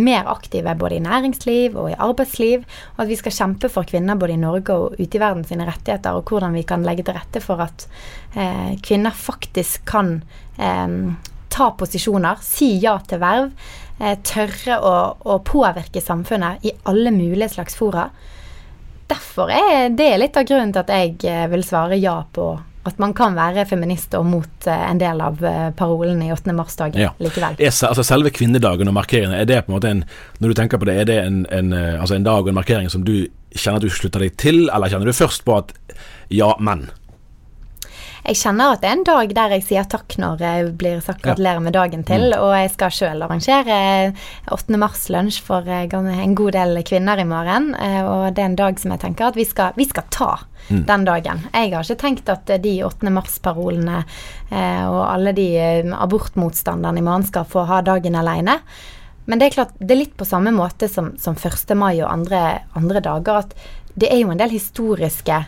mer 0.01 0.29
aktive 0.33 0.75
både 0.79 0.99
i 0.99 1.05
næringsliv 1.05 1.77
og 1.81 1.91
i 1.93 1.99
arbeidsliv, 1.99 2.65
og 2.95 3.05
at 3.05 3.11
vi 3.11 3.19
skal 3.21 3.37
kjempe 3.37 3.71
for 3.73 3.89
kvinner 3.89 4.19
både 4.21 4.37
i 4.37 4.41
Norge 4.41 4.77
og 4.77 4.99
ute 5.01 5.19
i 5.19 5.23
verden 5.23 5.45
sine 5.49 5.69
rettigheter, 5.69 6.17
og 6.17 6.29
hvordan 6.29 6.57
vi 6.57 6.65
kan 6.69 6.85
legge 6.87 7.07
til 7.09 7.17
rette 7.17 7.45
for 7.45 7.65
at 7.65 7.87
eh, 8.37 8.75
kvinner 8.85 9.17
faktisk 9.17 9.87
kan 9.89 10.19
eh, 10.59 10.99
ta 11.53 11.71
posisjoner, 11.77 12.41
si 12.45 12.75
ja 12.83 12.97
til 13.09 13.21
verv, 13.23 13.51
eh, 14.01 14.17
tørre 14.25 14.79
å, 14.81 14.95
å 15.21 15.41
påvirke 15.45 16.01
samfunnet 16.05 16.65
i 16.69 16.73
alle 16.89 17.13
mulige 17.15 17.53
slags 17.57 17.77
fora. 17.79 18.09
Derfor 19.13 19.51
er 19.53 19.91
det 19.93 20.11
litt 20.23 20.37
av 20.41 20.47
grunnen 20.49 20.73
til 20.75 20.85
at 20.85 20.93
jeg 20.93 21.17
eh, 21.29 21.49
vil 21.53 21.65
svare 21.67 21.99
ja 22.01 22.23
på 22.33 22.53
at 22.83 22.97
man 22.99 23.13
kan 23.15 23.37
være 23.39 23.63
feminist 23.71 24.15
og 24.19 24.25
mot 24.27 24.67
eh, 24.67 24.85
en 24.89 24.99
del 24.99 25.21
av 25.23 25.43
eh, 25.47 25.69
parolene 25.79 26.27
i 26.27 26.33
8. 26.35 26.55
mars-dagen 26.57 26.99
Ja. 26.99 27.13
likevel. 27.23 27.59
Er, 27.61 27.71
altså 27.71 28.03
selve 28.07 28.33
kvinnedagen 28.35 28.91
og 28.91 28.97
markeringen, 28.97 29.37
er 29.39 29.47
det 29.47 29.61
på 29.67 29.71
en 29.73 29.77
måte 29.77 29.93
en 29.93 30.03
Når 30.41 30.49
du 30.49 30.59
tenker 30.59 30.83
på 30.83 30.89
det, 30.89 30.97
er 31.03 31.07
det 31.11 31.19
en, 31.23 31.45
en, 31.51 31.73
altså 31.73 32.17
en 32.17 32.27
dag 32.27 32.43
og 32.43 32.51
en 32.51 32.59
markering 32.59 32.91
som 32.91 33.05
du 33.07 33.29
kjenner 33.55 33.79
at 33.79 33.87
du 33.87 33.93
slutter 33.93 34.25
deg 34.25 34.35
til, 34.41 34.65
eller 34.73 34.91
kjenner 34.91 35.07
du 35.07 35.15
først 35.15 35.45
på 35.47 35.61
at 35.61 35.75
ja, 36.33 36.55
men? 36.59 36.89
Jeg 38.23 38.37
kjenner 38.39 38.77
at 38.77 38.83
det 38.85 38.87
er 38.87 38.95
en 38.95 39.03
dag 39.07 39.33
der 39.35 39.53
jeg 39.57 39.65
sier 39.67 39.87
takk 39.91 40.15
når 40.23 40.43
jeg 40.45 40.67
blir 40.79 41.01
sagt 41.03 41.25
gratulerer 41.25 41.59
med 41.65 41.75
dagen 41.75 42.05
til, 42.07 42.29
og 42.37 42.53
jeg 42.55 42.71
skal 42.71 42.93
sjøl 42.95 43.25
arrangere 43.27 43.79
8. 44.55 44.79
mars-lunsj 44.79 45.41
for 45.43 45.67
eh, 45.67 45.89
en 45.91 46.37
god 46.39 46.53
del 46.55 46.79
kvinner 46.87 47.19
i 47.19 47.25
morgen. 47.27 47.73
eh, 47.75 47.99
Og 48.07 48.29
det 48.37 48.45
er 48.45 48.51
en 48.53 48.55
dag 48.61 48.79
som 48.79 48.95
jeg 48.95 49.01
tenker 49.03 49.27
at 49.27 49.39
vi 49.41 49.45
skal, 49.49 49.73
vi 49.75 49.89
skal 49.91 50.07
ta 50.15 50.31
den 50.71 51.05
dagen. 51.05 51.43
Jeg 51.53 51.73
har 51.75 51.83
ikke 51.83 51.99
tenkt 51.99 52.31
at 52.31 52.49
eh, 52.55 52.63
de 52.63 52.77
8. 52.87 53.11
mars-parolene 53.11 54.05
og 54.53 55.03
alle 55.09 55.33
de 55.33 55.49
abortmotstanderne 55.97 56.99
i 57.01 57.03
morgen 57.03 57.25
skal 57.27 57.45
få 57.49 57.65
ha 57.67 57.81
dagen 57.83 58.15
aleine. 58.15 58.59
Men 59.27 59.39
det 59.41 59.49
er 59.49 59.55
klart, 59.57 59.75
det 59.81 59.91
er 59.97 60.01
litt 60.05 60.17
på 60.19 60.27
samme 60.29 60.53
måte 60.55 60.87
som, 60.93 61.13
som 61.19 61.35
1. 61.35 61.75
mai 61.75 61.97
og 62.03 62.11
andre, 62.13 62.61
andre 62.79 63.01
dager, 63.03 63.43
at 63.43 63.55
det 63.99 64.13
er 64.13 64.23
jo 64.23 64.31
en 64.31 64.39
del 64.39 64.53
historiske 64.55 65.43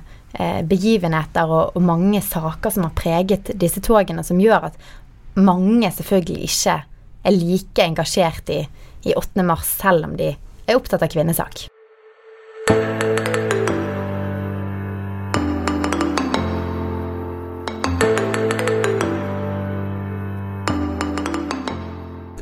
begivenheter 0.67 1.47
og, 1.47 1.77
og 1.77 1.83
mange 1.87 2.23
saker 2.25 2.75
som 2.75 2.89
har 2.89 2.95
preget 2.99 3.53
disse 3.61 3.83
togene, 3.85 4.25
som 4.27 4.41
gjør 4.43 4.71
at 4.71 4.79
mange 5.39 5.91
selvfølgelig 5.95 6.49
ikke 6.49 6.79
er 7.25 7.37
like 7.39 7.87
engasjert 7.87 8.51
i, 8.51 8.61
i 9.07 9.15
8. 9.15 9.47
mars, 9.47 9.77
selv 9.81 10.11
om 10.11 10.19
de 10.19 10.35
er 10.35 10.79
opptatt 10.79 11.05
av 11.05 11.13
kvinnesak. 11.15 11.67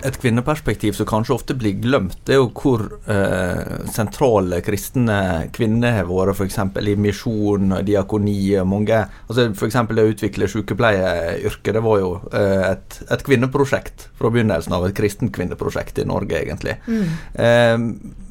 Et 0.03 0.19
kvinneperspektiv 0.23 0.97
som 0.99 1.09
kanskje 1.09 1.35
ofte 1.35 1.57
blir 1.59 1.77
glemt, 1.83 2.19
det 2.27 2.37
er 2.37 2.41
jo 2.41 2.49
hvor 2.57 2.85
eh, 3.11 3.87
sentrale 3.93 4.59
kristne 4.65 5.19
kvinner 5.55 6.01
har 6.01 6.09
vært, 6.11 6.37
f.eks. 6.37 6.59
i 6.83 6.97
misjon, 6.99 7.77
diakoni 7.87 8.39
og 8.61 8.71
mange 8.71 9.03
altså 9.03 9.49
F.eks. 9.53 9.79
det 9.93 10.05
å 10.05 10.13
utvikle 10.13 10.49
sykepleieryrket, 10.51 11.75
det 11.77 11.85
var 11.85 12.01
jo 12.03 12.15
eh, 12.35 12.65
et, 12.73 12.99
et 13.15 13.27
kvinneprosjekt 13.27 14.09
fra 14.19 14.33
begynnelsen 14.33 14.75
av, 14.75 14.89
et 14.89 14.97
kristent 14.97 15.35
kvinneprosjekt 15.35 16.03
i 16.03 16.09
Norge, 16.09 16.41
egentlig. 16.41 16.79
Eh, 17.35 17.77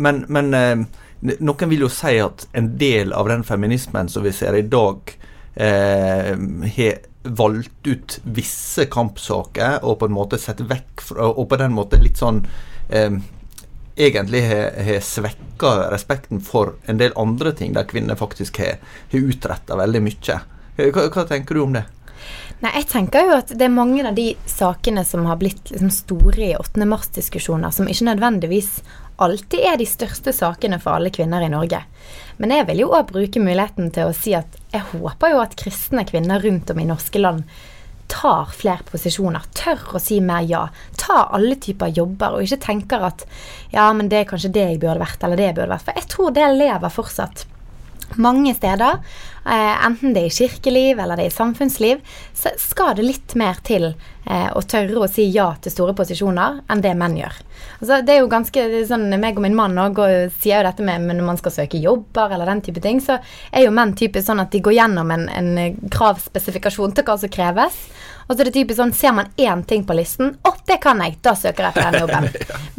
men 0.02 0.26
men 0.32 0.54
eh, 0.58 0.84
noen 1.22 1.70
vil 1.70 1.86
jo 1.86 1.92
si 1.92 2.18
at 2.22 2.48
en 2.58 2.74
del 2.82 3.14
av 3.14 3.30
den 3.30 3.44
feminismen 3.46 4.10
som 4.10 4.26
vi 4.26 4.34
ser 4.34 4.58
i 4.58 4.66
dag, 4.66 5.14
eh, 5.56 6.34
har 6.78 7.11
valgt 7.24 7.88
ut 7.88 8.18
visse 8.24 8.88
kampsaker 8.92 9.84
og 9.86 10.00
på 10.02 10.10
en 10.10 10.16
måte 10.16 10.40
sett 10.42 10.64
vekk 10.66 11.04
fra 11.06 11.30
Og 11.36 11.48
på 11.50 11.60
den 11.62 11.76
måten 11.76 12.02
litt 12.02 12.18
sånn 12.22 12.42
eh, 12.90 13.14
Egentlig 14.02 14.42
har, 14.48 15.00
svekka 15.04 15.92
respekten 15.92 16.40
for 16.42 16.78
en 16.90 16.98
del 16.98 17.14
andre 17.20 17.52
ting 17.54 17.76
der 17.76 17.86
kvinner 17.86 18.18
faktisk 18.18 18.62
har 18.64 18.80
utretta 19.12 19.76
veldig 19.78 20.02
mye. 20.02 20.38
Hva, 20.80 21.04
hva 21.12 21.26
tenker 21.28 21.60
du 21.60 21.62
om 21.66 21.76
det? 21.76 21.84
Nei, 22.62 22.72
jeg 22.78 22.88
tenker 22.92 23.26
jo 23.26 23.38
at 23.40 23.52
det 23.58 23.66
er 23.66 23.74
mange 23.74 24.04
av 24.06 24.16
de 24.18 24.32
sakene 24.50 25.04
som 25.06 25.26
har 25.26 25.40
blitt 25.42 25.74
liksom 25.74 25.92
store 25.94 26.52
i 26.52 26.56
8. 26.58 26.86
mars-diskusjoner, 26.86 27.74
som 27.74 27.90
ikke 27.90 28.08
nødvendigvis 28.12 28.76
alltid 29.24 29.66
er 29.72 29.78
de 29.80 29.88
største 29.90 30.34
sakene 30.36 30.80
for 30.82 30.98
alle 30.98 31.12
kvinner 31.14 31.44
i 31.46 31.52
Norge. 31.52 31.84
Men 32.42 32.56
jeg 32.56 32.68
vil 32.70 32.84
jo 32.84 32.94
òg 32.98 33.12
bruke 33.12 33.44
muligheten 33.44 33.92
til 33.94 34.10
å 34.10 34.16
si 34.18 34.34
at 34.38 34.58
jeg 34.74 34.88
håper 34.94 35.36
jo 35.36 35.44
at 35.44 35.58
kristne 35.60 36.06
kvinner 36.10 36.42
rundt 36.42 36.74
om 36.74 36.82
i 36.82 36.90
norske 36.90 37.22
land 37.22 37.46
tar 38.12 38.50
flere 38.52 38.84
posisjoner, 38.90 39.46
tør 39.56 39.96
å 39.96 40.02
si 40.02 40.20
mer 40.24 40.44
ja, 40.44 40.66
tar 41.00 41.30
alle 41.36 41.56
typer 41.64 41.94
jobber, 41.96 42.36
og 42.36 42.44
ikke 42.44 42.60
tenker 42.66 43.06
at 43.08 43.24
ja, 43.72 43.88
men 43.96 44.12
det 44.12 44.22
er 44.22 44.28
kanskje 44.30 44.52
det 44.52 44.66
jeg 44.68 44.82
burde 44.82 45.00
vært, 45.00 45.24
eller 45.24 45.40
det 45.40 45.48
jeg 45.48 45.58
burde 45.62 45.72
vært. 45.72 45.86
For 45.88 46.02
jeg 46.02 46.12
tror 46.12 46.36
det 46.36 46.50
lever 46.58 46.92
fortsatt 46.98 47.46
mange 48.20 48.54
steder, 48.56 49.00
eh, 49.46 49.86
enten 49.86 50.16
det 50.16 50.24
er 50.24 50.32
i 50.32 50.36
kirkeliv 50.36 51.00
eller 51.00 51.20
det 51.20 51.28
er 51.28 51.32
i 51.32 51.36
samfunnsliv, 51.36 52.02
så 52.34 52.52
skal 52.60 52.96
det 52.98 53.06
litt 53.06 53.36
mer 53.40 53.62
til 53.68 53.92
eh, 53.92 54.50
å 54.52 54.62
tørre 54.62 55.04
å 55.04 55.10
si 55.12 55.28
ja 55.32 55.52
til 55.62 55.74
store 55.74 55.96
posisjoner 55.98 56.62
enn 56.72 56.84
det 56.84 56.94
menn 56.98 57.18
gjør. 57.20 57.40
Altså, 57.80 58.02
det 58.06 58.16
er 58.16 58.22
jo 58.22 58.32
ganske 58.32 58.68
sånn, 58.90 59.08
meg 59.22 59.40
og 59.40 59.46
min 59.46 59.58
mann 59.58 59.78
også, 59.78 60.06
og 60.06 60.38
sier 60.42 60.62
jo 60.62 60.68
dette 60.70 60.86
med 60.86 61.08
når 61.10 61.28
man 61.32 61.42
skal 61.42 61.56
søke 61.56 61.82
jobber 61.82 62.34
eller 62.34 62.50
den 62.50 62.64
type 62.66 62.84
ting, 62.84 63.02
så 63.04 63.20
er 63.52 63.66
jo 63.66 63.76
menn 63.76 63.96
typisk 63.98 64.28
sånn 64.28 64.44
at 64.44 64.54
de 64.54 64.64
går 64.64 64.78
gjennom 64.80 65.14
en, 65.14 65.28
en 65.30 65.82
kravspesifikasjon 65.92 66.98
til 66.98 67.08
hva 67.08 67.18
som 67.22 67.34
kreves. 67.34 67.84
Og 68.32 68.38
så 68.38 68.46
er 68.46 68.48
det 68.48 68.54
typisk 68.56 68.78
sånn, 68.80 68.94
ser 68.96 69.12
man 69.12 69.28
én 69.36 69.60
ting 69.68 69.82
på 69.84 69.96
listen, 69.98 70.30
å, 70.48 70.54
det 70.64 70.78
kan 70.80 71.02
jeg, 71.04 71.18
da 71.20 71.34
søker 71.36 71.66
jeg 71.68 71.76
på 71.76 71.82
den 71.84 71.98
jobben. 72.06 72.28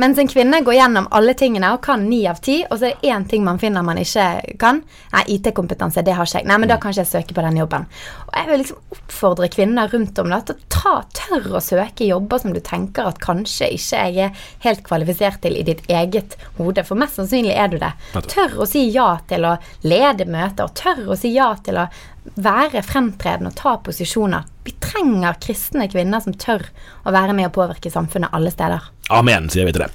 Mens 0.00 0.20
en 0.22 0.30
kvinne 0.32 0.62
går 0.64 0.78
gjennom 0.78 1.10
alle 1.12 1.34
tingene 1.36 1.74
og 1.74 1.82
kan 1.84 2.06
ni 2.08 2.22
av 2.30 2.38
ti, 2.40 2.62
og 2.70 2.78
så 2.78 2.88
er 2.88 2.94
det 2.94 3.10
én 3.12 3.26
ting 3.28 3.44
man 3.44 3.60
finner 3.60 3.84
man 3.84 4.00
ikke 4.00 4.24
kan. 4.62 4.80
Nei, 5.12 5.24
IT-kompetanse, 5.34 6.00
det 6.06 6.14
har 6.16 6.24
ikke 6.24 6.40
jeg. 6.40 6.48
Nei, 6.48 6.56
men 6.62 6.72
da 6.72 6.78
kan 6.80 6.94
ikke 6.94 7.04
jeg 7.04 7.10
søke 7.10 7.36
på 7.36 7.44
den 7.44 7.58
jobben. 7.60 7.84
Og 8.30 8.38
jeg 8.38 8.48
vil 8.48 8.62
liksom 8.62 8.96
oppfordre 8.96 9.50
kvinner 9.52 9.92
rundt 9.92 10.22
om 10.22 10.32
da, 10.32 10.38
til 10.40 10.56
å 10.56 10.72
ta, 10.72 10.94
tørre 11.20 11.58
å 11.58 11.62
søke 11.66 12.08
jobber 12.08 12.40
som 12.40 12.56
du 12.56 12.62
tenker 12.64 13.10
at 13.12 13.20
kanskje 13.20 13.68
ikke 13.76 14.00
jeg 14.06 14.30
er 14.30 14.48
helt 14.64 14.80
kvalifisert 14.88 15.42
til 15.44 15.60
i 15.60 15.66
ditt 15.68 15.84
eget 15.92 16.38
hode, 16.56 16.86
for 16.88 16.96
mest 16.96 17.20
sannsynlig 17.20 17.52
er 17.60 17.68
du 17.68 17.76
det. 17.82 17.92
Tør 18.32 18.56
å 18.64 18.70
si 18.72 18.86
ja 18.94 19.10
til 19.28 19.44
å 19.50 19.58
lede 19.84 20.24
møter, 20.24 20.64
og 20.64 20.80
tør 20.80 21.12
å 21.12 21.18
si 21.20 21.34
ja 21.36 21.52
til 21.60 21.82
å 21.84 21.86
være 22.22 22.82
fremtredende 22.86 23.50
og 23.50 23.58
ta 23.58 23.76
posisjoner. 23.84 24.46
Vi 24.64 24.74
trenger 24.82 25.38
kristne 25.42 25.88
kvinner 25.90 26.22
som 26.22 26.34
tør 26.38 26.64
å 27.04 27.14
være 27.14 27.34
med 27.36 27.50
og 27.50 27.56
påvirke 27.56 27.90
samfunnet 27.90 28.32
alle 28.36 28.52
steder. 28.54 28.90
Amen, 29.12 29.48
sier 29.52 29.66
vi 29.66 29.74
til 29.74 29.84
det. 29.84 29.90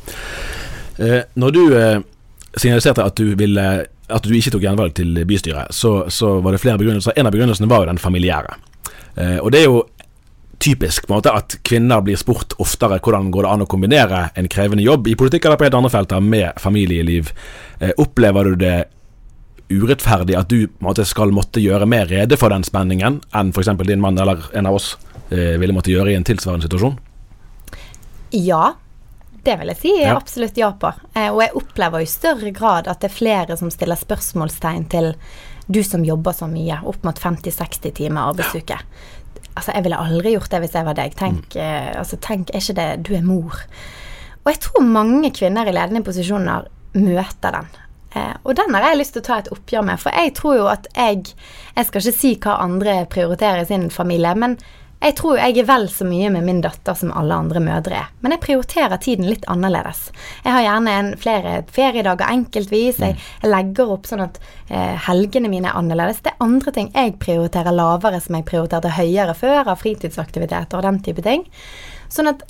Eh, 0.98 1.22
når 1.40 1.56
du 1.56 1.62
eh, 1.78 2.00
signaliserte 2.58 3.06
at 3.06 3.20
du, 3.20 3.32
ville, 3.40 3.68
at 3.88 4.26
du 4.26 4.34
ikke 4.36 4.58
tok 4.58 4.66
gjenvalg 4.66 4.98
til 4.98 5.14
bystyret, 5.30 5.76
så, 5.76 6.00
så 6.14 6.38
var 6.44 6.56
det 6.56 6.64
flere 6.64 6.82
begrunnelser. 6.82 7.16
En 7.16 7.30
av 7.30 7.36
begrunnelsene 7.36 7.70
var 7.72 7.86
jo 7.86 7.92
den 7.94 8.02
familiære. 8.02 8.58
Eh, 9.16 9.38
og 9.40 9.54
det 9.54 9.64
er 9.64 9.72
jo 9.72 9.86
typisk 10.58 11.06
på 11.06 11.14
en 11.14 11.20
måte 11.20 11.32
at 11.38 11.54
kvinner 11.70 12.02
blir 12.02 12.18
spurt 12.18 12.56
oftere 12.60 12.98
hvordan 12.98 13.30
går 13.32 13.46
det 13.46 13.50
an 13.54 13.64
å 13.64 13.70
kombinere 13.70 14.22
en 14.36 14.48
krevende 14.50 14.84
jobb 14.84 15.06
i 15.08 15.14
politikk 15.16 15.46
eller 15.46 15.60
på 15.60 15.68
helt 15.68 15.78
andre 15.78 15.92
felter 15.94 16.24
med 16.24 16.58
familieliv. 16.60 17.30
Opplever 18.02 18.50
du 18.50 18.64
det 18.64 18.78
urettferdig 19.70 20.38
at 20.40 20.50
du 20.50 20.68
måte, 20.84 21.06
skal 21.06 21.34
måtte 21.36 21.62
gjøre 21.64 21.88
mer 21.90 22.08
rede 22.10 22.38
for 22.40 22.54
den 22.54 22.64
spenningen 22.68 23.22
enn 23.36 23.54
f.eks. 23.54 23.74
din 23.84 24.02
mann 24.04 24.20
eller 24.20 24.48
en 24.56 24.70
av 24.70 24.78
oss 24.80 24.94
eh, 25.30 25.58
ville 25.60 25.76
måtte 25.76 25.92
gjøre 25.92 26.14
i 26.14 26.18
en 26.20 26.28
tilsvarende 26.28 26.68
situasjon? 26.68 26.98
Ja, 28.36 28.74
det 29.44 29.58
vil 29.60 29.72
jeg 29.72 29.80
si 29.80 29.94
Ja. 30.02 30.16
absolutt 30.18 30.58
ja 30.60 30.72
på. 30.72 30.92
Eh, 31.16 31.30
og 31.32 31.42
jeg 31.44 31.56
opplever 31.56 32.04
i 32.04 32.10
større 32.10 32.52
grad 32.52 32.88
at 32.88 33.00
det 33.04 33.12
er 33.12 33.16
flere 33.16 33.58
som 33.60 33.72
stiller 33.72 34.00
spørsmålstegn 34.00 34.90
til 34.92 35.14
du 35.68 35.82
som 35.84 36.04
jobber 36.04 36.32
så 36.36 36.48
mye, 36.48 36.80
opp 36.88 37.04
mot 37.04 37.20
50-60 37.20 37.94
timer 37.96 38.30
arbeidsuke. 38.32 38.78
Altså, 39.58 39.74
jeg 39.74 39.84
ville 39.84 40.00
aldri 40.00 40.32
gjort 40.36 40.52
det 40.52 40.62
hvis 40.64 40.76
jeg 40.78 40.86
var 40.88 40.96
deg. 40.96 41.16
Tenk, 41.18 41.56
eh, 41.60 41.92
altså, 41.98 42.20
tenk, 42.24 42.52
er 42.54 42.62
ikke 42.62 42.78
det 42.78 42.88
Du 43.08 43.16
er 43.18 43.26
mor. 43.26 43.56
Og 44.46 44.52
jeg 44.54 44.62
tror 44.64 44.86
mange 44.86 45.32
kvinner 45.36 45.68
i 45.68 45.74
ledende 45.76 46.04
posisjoner 46.08 46.70
møter 46.96 47.56
den. 47.58 47.68
Eh, 48.18 48.34
og 48.44 48.58
den 48.58 48.74
har 48.76 48.90
jeg 48.90 49.02
lyst 49.02 49.16
til 49.18 49.26
å 49.26 49.28
ta 49.30 49.40
et 49.42 49.54
oppgjør 49.54 49.88
med, 49.92 50.02
for 50.02 50.18
jeg 50.18 50.34
tror 50.38 50.58
jo 50.58 50.68
at 50.72 50.90
jeg 50.96 51.24
Jeg 51.78 51.86
skal 51.86 52.02
ikke 52.02 52.20
si 52.20 52.34
hva 52.42 52.58
andre 52.64 52.94
prioriterer 53.06 53.62
i 53.62 53.70
sin 53.70 53.90
familie, 53.94 54.34
men 54.34 54.56
jeg 54.98 55.14
tror 55.20 55.36
jo 55.36 55.44
jeg 55.44 55.60
er 55.62 55.68
vel 55.70 55.84
så 55.94 56.08
mye 56.10 56.32
med 56.34 56.46
min 56.48 56.62
datter 56.64 56.96
som 56.98 57.12
alle 57.14 57.36
andre 57.38 57.62
mødre 57.62 58.00
er. 58.00 58.08
Men 58.26 58.34
jeg 58.34 58.42
prioriterer 58.48 58.98
tiden 58.98 59.28
litt 59.30 59.46
annerledes. 59.52 60.08
Jeg 60.42 60.56
har 60.56 60.64
gjerne 60.66 60.96
en, 61.00 61.12
flere 61.22 61.60
feriedager 61.70 62.26
enkeltvis. 62.34 63.04
Jeg, 63.06 63.20
jeg 63.44 63.52
legger 63.52 63.94
opp 63.94 64.10
sånn 64.10 64.26
at 64.26 64.42
eh, 64.42 64.98
helgene 65.06 65.54
mine 65.54 65.70
er 65.70 65.78
annerledes. 65.78 66.24
Det 66.26 66.34
er 66.34 66.42
andre 66.48 66.74
ting 66.74 66.90
jeg 66.96 67.14
prioriterer 67.22 67.78
lavere 67.78 68.24
som 68.24 68.40
jeg 68.40 68.48
prioriterte 68.50 68.96
høyere 68.98 69.38
før, 69.38 69.68
av 69.68 69.84
fritidsaktiviteter 69.84 70.82
og 70.82 70.90
den 70.90 71.02
type 71.06 71.26
ting. 71.30 71.46
Sånn 72.10 72.34
at 72.34 72.42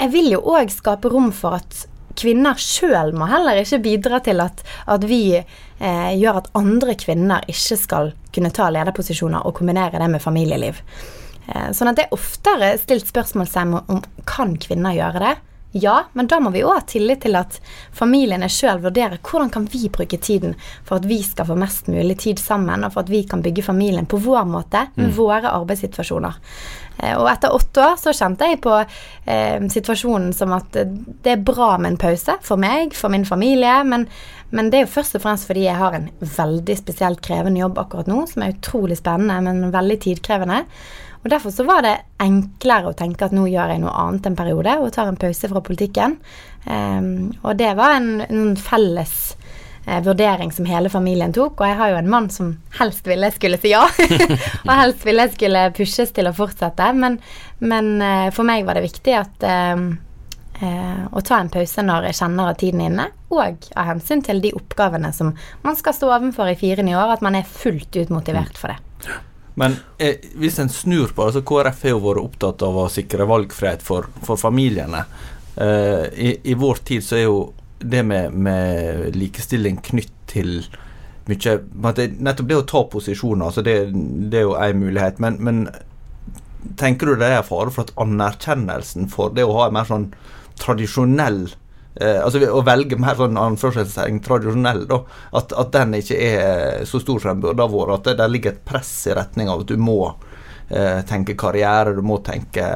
jeg 0.00 0.10
vil 0.16 0.32
jo 0.34 0.42
òg 0.50 0.74
skape 0.74 1.14
rom 1.14 1.30
for 1.30 1.60
at 1.62 1.84
kvinner 2.18 2.58
sjøl 2.60 3.14
må 3.16 3.28
heller 3.30 3.60
ikke 3.60 3.82
bidra 3.84 4.20
til 4.24 4.42
at, 4.44 4.62
at 4.90 5.06
vi 5.08 5.36
eh, 5.36 6.12
gjør 6.18 6.40
at 6.42 6.50
andre 6.58 6.96
kvinner 7.00 7.44
ikke 7.50 7.78
skal 7.80 8.12
kunne 8.34 8.52
ta 8.54 8.70
lederposisjoner 8.74 9.46
og 9.46 9.56
kombinere 9.58 10.00
det 10.00 10.10
med 10.12 10.22
familieliv. 10.22 10.80
Eh, 11.48 11.70
sånn 11.76 11.90
at 11.90 12.00
det 12.00 12.06
er 12.06 12.16
oftere 12.16 12.74
stilt 12.80 13.10
spørsmålstegn 13.10 13.76
om, 13.78 13.98
om 13.98 14.24
kan 14.28 14.56
kvinner 14.60 14.96
gjøre 14.96 15.24
det. 15.26 15.34
Ja, 15.76 16.04
men 16.12 16.28
da 16.30 16.36
må 16.38 16.52
vi 16.54 16.60
òg 16.62 16.76
ha 16.76 16.82
tillit 16.86 17.24
til 17.24 17.34
at 17.34 17.56
familiene 17.90 18.46
sjøl 18.46 18.78
vurderer 18.84 19.18
hvordan 19.18 19.48
kan 19.50 19.64
vi 19.72 19.88
bruke 19.90 20.20
tiden 20.22 20.52
for 20.86 21.00
at 21.00 21.08
vi 21.10 21.16
skal 21.26 21.48
få 21.48 21.56
mest 21.58 21.88
mulig 21.90 22.14
tid 22.22 22.38
sammen, 22.38 22.84
og 22.86 22.94
for 22.94 23.02
at 23.02 23.10
vi 23.10 23.24
kan 23.26 23.42
bygge 23.42 23.64
familien 23.66 24.06
på 24.06 24.20
vår 24.22 24.46
måte, 24.46 24.84
med 24.94 25.10
mm. 25.10 25.16
våre 25.16 25.50
arbeidssituasjoner. 25.50 26.38
Eh, 27.00 27.16
og 27.18 27.26
etter 27.26 27.56
åtte 27.56 27.82
år 27.82 27.98
så 27.98 28.14
kjente 28.14 28.52
jeg 28.52 28.60
på 28.62 28.76
eh, 28.78 29.66
situasjonen 29.74 30.30
som 30.36 30.54
at 30.54 30.78
det 30.78 31.32
er 31.32 31.42
bra 31.42 31.72
med 31.74 31.96
en 31.96 32.00
pause 32.04 32.38
for 32.46 32.60
meg, 32.62 32.94
for 32.94 33.10
min 33.10 33.26
familie, 33.26 33.80
men, 33.82 34.06
men, 34.54 34.70
det 34.70 34.78
er 34.78 34.86
jo 34.86 34.94
først 34.94 35.18
og 35.18 35.24
fremst 35.26 35.50
fordi 35.50 35.66
jeg 35.66 35.80
har 35.80 35.98
en 35.98 36.06
veldig 36.22 36.78
spesielt 36.84 37.24
krevende 37.26 37.64
jobb 37.64 37.82
akkurat 37.82 38.14
nå, 38.14 38.20
som 38.30 38.46
er 38.46 38.54
utrolig 38.54 39.00
spennende, 39.02 39.42
men 39.42 39.74
veldig 39.74 39.98
tidkrevende. 40.06 40.62
Og 41.24 41.30
Derfor 41.32 41.50
så 41.50 41.64
var 41.64 41.80
det 41.84 41.94
enklere 42.20 42.90
å 42.92 42.96
tenke 42.96 43.24
at 43.24 43.32
nå 43.32 43.46
gjør 43.48 43.72
jeg 43.72 43.80
noe 43.80 43.94
annet 43.96 44.26
en 44.28 44.36
periode, 44.36 44.76
og 44.76 44.92
tar 44.92 45.08
en 45.08 45.16
pause 45.20 45.48
fra 45.48 45.62
politikken. 45.64 46.18
Um, 46.68 47.32
og 47.42 47.56
det 47.56 47.70
var 47.78 47.96
en, 47.96 48.10
en 48.28 48.52
felles 48.60 49.32
eh, 49.86 50.02
vurdering 50.04 50.52
som 50.52 50.68
hele 50.68 50.90
familien 50.92 51.32
tok. 51.32 51.60
Og 51.60 51.68
jeg 51.68 51.78
har 51.80 51.92
jo 51.92 51.98
en 51.98 52.10
mann 52.10 52.30
som 52.32 52.54
helst 52.78 53.08
ville 53.08 53.30
jeg 53.30 53.38
skulle 53.38 53.60
si 53.60 53.72
ja. 53.72 53.84
og 54.66 54.72
helst 54.72 55.04
ville 55.06 55.26
jeg 55.26 55.36
skulle 55.36 55.66
pushes 55.76 56.14
til 56.16 56.28
å 56.28 56.36
fortsette. 56.36 56.92
Men, 56.98 57.18
men 57.64 57.94
eh, 58.04 58.30
for 58.34 58.48
meg 58.48 58.68
var 58.68 58.78
det 58.78 58.86
viktig 58.86 59.18
at 59.18 59.48
eh, 59.48 59.84
eh, 60.60 61.04
å 61.08 61.24
ta 61.24 61.40
en 61.40 61.52
pause 61.52 61.84
når 61.84 62.10
jeg 62.10 62.20
kjenner 62.22 62.52
at 62.52 62.60
tiden 62.62 62.84
er 62.84 62.92
inne, 62.92 63.10
og 63.34 63.70
av 63.74 63.94
hensyn 63.94 64.22
til 64.24 64.44
de 64.44 64.54
oppgavene 64.56 65.12
som 65.16 65.34
man 65.64 65.78
skal 65.78 65.96
stå 65.96 66.12
ovenfor 66.12 66.52
i 66.52 66.58
fire 66.58 66.84
nye 66.86 66.98
år, 67.00 67.16
at 67.16 67.24
man 67.24 67.38
er 67.38 67.48
fullt 67.48 67.96
ut 67.96 68.12
motivert 68.14 68.60
for 68.60 68.74
det. 68.74 69.22
Men 69.54 69.76
eh, 69.98 70.16
hvis 70.34 70.58
en 70.58 70.68
snur 70.68 71.12
på 71.14 71.26
det, 71.26 71.36
så 71.36 71.44
KrF 71.46 71.84
har 71.86 71.94
jo 71.94 72.02
vært 72.02 72.24
opptatt 72.24 72.64
av 72.66 72.78
å 72.84 72.88
sikre 72.90 73.26
valgfrihet 73.30 73.84
for, 73.86 74.08
for 74.26 74.40
familiene. 74.40 75.04
Eh, 75.56 76.06
i, 76.18 76.32
i, 76.42 76.56
vår 76.58 76.82
tid 76.86 77.04
så 77.06 77.18
er 77.20 77.26
jo 77.28 77.38
det 77.78 78.02
med, 78.06 78.34
med 78.34 79.14
likestilling 79.14 79.78
knytt 79.84 80.14
til 80.30 80.56
mye 81.28 81.54
Nettopp 82.20 82.48
det 82.50 82.56
å 82.58 82.66
ta 82.68 82.82
posisjoner, 82.90 83.46
altså 83.46 83.62
det, 83.64 83.76
det 84.28 84.42
er 84.42 84.48
jo 84.48 84.56
én 84.60 84.80
mulighet. 84.82 85.20
Men, 85.22 85.38
men, 85.40 85.66
tenker 86.80 87.08
du 87.10 87.20
det 87.20 87.30
er 87.30 87.46
fare 87.46 87.72
for 87.72 87.86
at 87.86 87.94
anerkjennelsen 88.00 89.08
for 89.12 89.32
det 89.36 89.44
å 89.46 89.54
ha 89.58 89.68
en 89.68 89.76
mer 89.76 89.88
sånn 89.88 90.08
tradisjonell 90.60 91.46
eh, 92.00 92.20
altså 92.20 92.42
Å 92.50 92.62
velge 92.66 92.98
mer 93.00 93.18
sånn 93.18 93.38
anførselstegn 93.40 94.20
tradisjonell, 94.24 94.84
da, 94.90 95.00
at, 95.38 95.52
at, 95.52 95.72
den 95.74 95.98
ikke 96.00 96.18
er 96.18 96.84
så 96.88 97.00
stor 97.02 97.22
som 97.22 97.34
den 97.34 97.44
burde 97.44 97.66
ha 97.66 97.72
vært. 97.72 97.94
At 97.98 98.10
det 98.10 98.16
der 98.22 98.32
ligger 98.32 98.54
et 98.54 98.64
press 98.66 98.92
i 99.10 99.16
retning 99.16 99.50
av 99.52 99.64
at 99.64 99.72
du 99.72 99.76
må 99.80 99.98
eh, 100.68 101.00
tenke 101.08 101.38
karriere, 101.38 101.96
du 101.96 102.02
må 102.06 102.20
tenke 102.24 102.68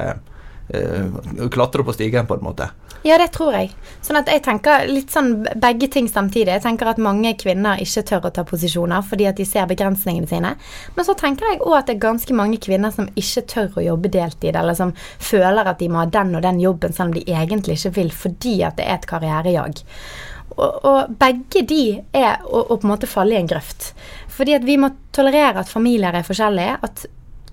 eh, 0.69 1.49
Klatre 1.51 1.87
på 1.87 1.97
stigen, 1.97 2.29
på 2.29 2.39
en 2.39 2.47
måte. 2.51 2.71
Ja, 3.07 3.19
det 3.21 3.29
tror 3.35 3.55
jeg. 3.55 3.71
Sånn 4.03 4.19
at 4.19 4.29
jeg 4.31 4.43
tenker 4.43 4.89
litt 4.91 5.13
sånn 5.15 5.45
begge 5.61 5.87
ting 5.93 6.09
samtidig. 6.11 6.51
Jeg 6.57 6.65
tenker 6.65 6.91
at 6.91 7.01
mange 7.03 7.31
kvinner 7.39 7.79
ikke 7.83 8.03
tør 8.09 8.27
å 8.29 8.33
ta 8.35 8.43
posisjoner 8.49 9.05
fordi 9.07 9.29
at 9.31 9.39
de 9.39 9.47
ser 9.47 9.69
begrensningene 9.71 10.31
sine. 10.31 10.55
Men 10.97 11.07
så 11.07 11.15
tenker 11.19 11.47
jeg 11.47 11.61
òg 11.63 11.77
at 11.79 11.91
det 11.91 11.97
er 11.97 12.07
ganske 12.09 12.37
mange 12.37 12.59
kvinner 12.63 12.95
som 12.95 13.11
ikke 13.15 13.45
tør 13.53 13.79
å 13.79 13.87
jobbe 13.87 14.11
deltid, 14.15 14.59
eller 14.59 14.77
som 14.79 14.95
føler 14.99 15.71
at 15.71 15.79
de 15.79 15.91
må 15.93 16.03
ha 16.03 16.09
den 16.11 16.35
og 16.39 16.43
den 16.45 16.59
jobben 16.63 16.97
selv 16.97 17.13
om 17.13 17.19
de 17.19 17.27
egentlig 17.29 17.79
ikke 17.79 17.95
vil, 18.01 18.11
fordi 18.25 18.57
at 18.67 18.81
det 18.81 18.89
er 18.89 18.99
et 18.99 19.09
karrierejag. 19.11 19.85
Og, 20.59 20.81
og 20.89 21.19
begge 21.21 21.63
de 21.71 21.83
er 22.17 22.43
å, 22.43 22.65
å, 22.65 22.79
på 22.81 22.83
en 22.83 22.93
måte 22.97 23.11
falle 23.11 23.37
i 23.37 23.39
en 23.39 23.51
grøft. 23.51 23.93
Fordi 24.35 24.57
at 24.59 24.67
vi 24.67 24.79
må 24.81 24.91
tolerere 25.15 25.63
at 25.63 25.71
familier 25.71 26.15
er 26.19 26.27
forskjellige. 26.27 26.79
At 26.83 27.07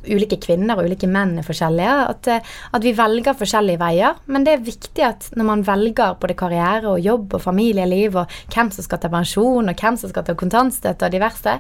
ulike 0.07 0.37
kvinner 0.41 0.77
og 0.77 0.87
ulike 0.89 1.09
menn 1.11 1.37
er 1.39 1.47
forskjellige. 1.47 1.95
At, 2.11 2.29
eh, 2.31 2.53
at, 2.71 2.83
vi 2.85 2.93
velger 2.95 3.37
forskjellige 3.37 3.81
veier. 3.81 4.19
Men 4.25 4.45
det 4.45 4.55
er 4.55 4.65
viktig 4.65 5.05
at 5.05 5.29
når 5.35 5.49
man 5.49 5.65
velger 5.67 6.17
både 6.21 6.37
karriere 6.37 6.93
og 6.93 7.03
jobb 7.03 7.37
og 7.37 7.43
familieliv, 7.43 8.19
og 8.21 8.39
hvem 8.53 8.71
som 8.71 8.85
skal 8.85 9.01
ta 9.01 9.11
pensjon, 9.13 9.69
og 9.69 9.85
hvem 9.85 9.99
som 10.01 10.11
skal 10.11 10.27
ta 10.27 10.37
kontantstøtte 10.37 11.07
og 11.07 11.15
diverse, 11.15 11.59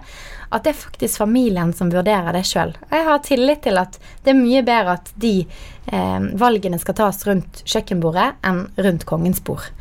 at 0.55 0.65
det 0.65 0.73
er 0.73 0.81
faktisk 0.81 1.21
familien 1.23 1.73
som 1.75 1.91
vurderer 1.93 2.35
det 2.35 2.45
sjøl. 2.47 2.75
Jeg 2.91 3.07
har 3.09 3.23
tillit 3.25 3.63
til 3.65 3.81
at 3.81 3.97
det 4.23 4.33
er 4.33 4.39
mye 4.39 4.63
bedre 4.65 4.99
at 4.99 5.13
de 5.21 5.35
eh, 5.41 6.27
valgene 6.39 6.79
skal 6.81 6.97
tas 7.01 7.23
rundt 7.27 7.63
kjøkkenbordet 7.65 8.33
enn 8.45 8.67
rundt 8.77 9.07
kongens 9.09 9.41
bord. 9.45 9.71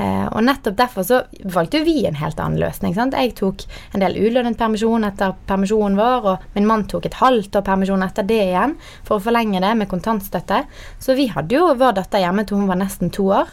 Eh, 0.00 0.26
og 0.32 0.44
nettopp 0.46 0.78
derfor 0.78 1.04
så 1.04 1.20
valgte 1.52 1.82
vi 1.84 1.98
en 2.08 2.16
helt 2.16 2.40
annen 2.40 2.60
løsning. 2.62 2.94
Sant? 2.96 3.16
Jeg 3.18 3.34
tok 3.40 3.66
en 3.92 4.04
del 4.04 4.16
ulønnet 4.16 4.58
permisjon 4.60 5.04
etter 5.04 5.34
permisjonen 5.50 5.98
vår, 5.98 6.28
og 6.32 6.56
min 6.56 6.68
mann 6.68 6.86
tok 6.88 7.10
et 7.10 7.18
halvt 7.20 7.60
år 7.60 7.66
permisjon 7.66 8.06
etter 8.06 8.28
det 8.28 8.40
igjen 8.46 8.76
for 9.04 9.18
å 9.18 9.24
forlenge 9.26 9.60
det 9.60 9.74
med 9.76 9.90
kontantstøtte. 9.90 10.64
Så 11.02 11.18
vi 11.18 11.28
hadde 11.34 11.58
jo 11.58 11.74
vår 11.80 11.98
datter 12.00 12.24
hjemme 12.24 12.46
til 12.48 12.62
hun 12.62 12.70
var 12.70 12.80
nesten 12.80 13.12
to 13.12 13.28
år. 13.42 13.52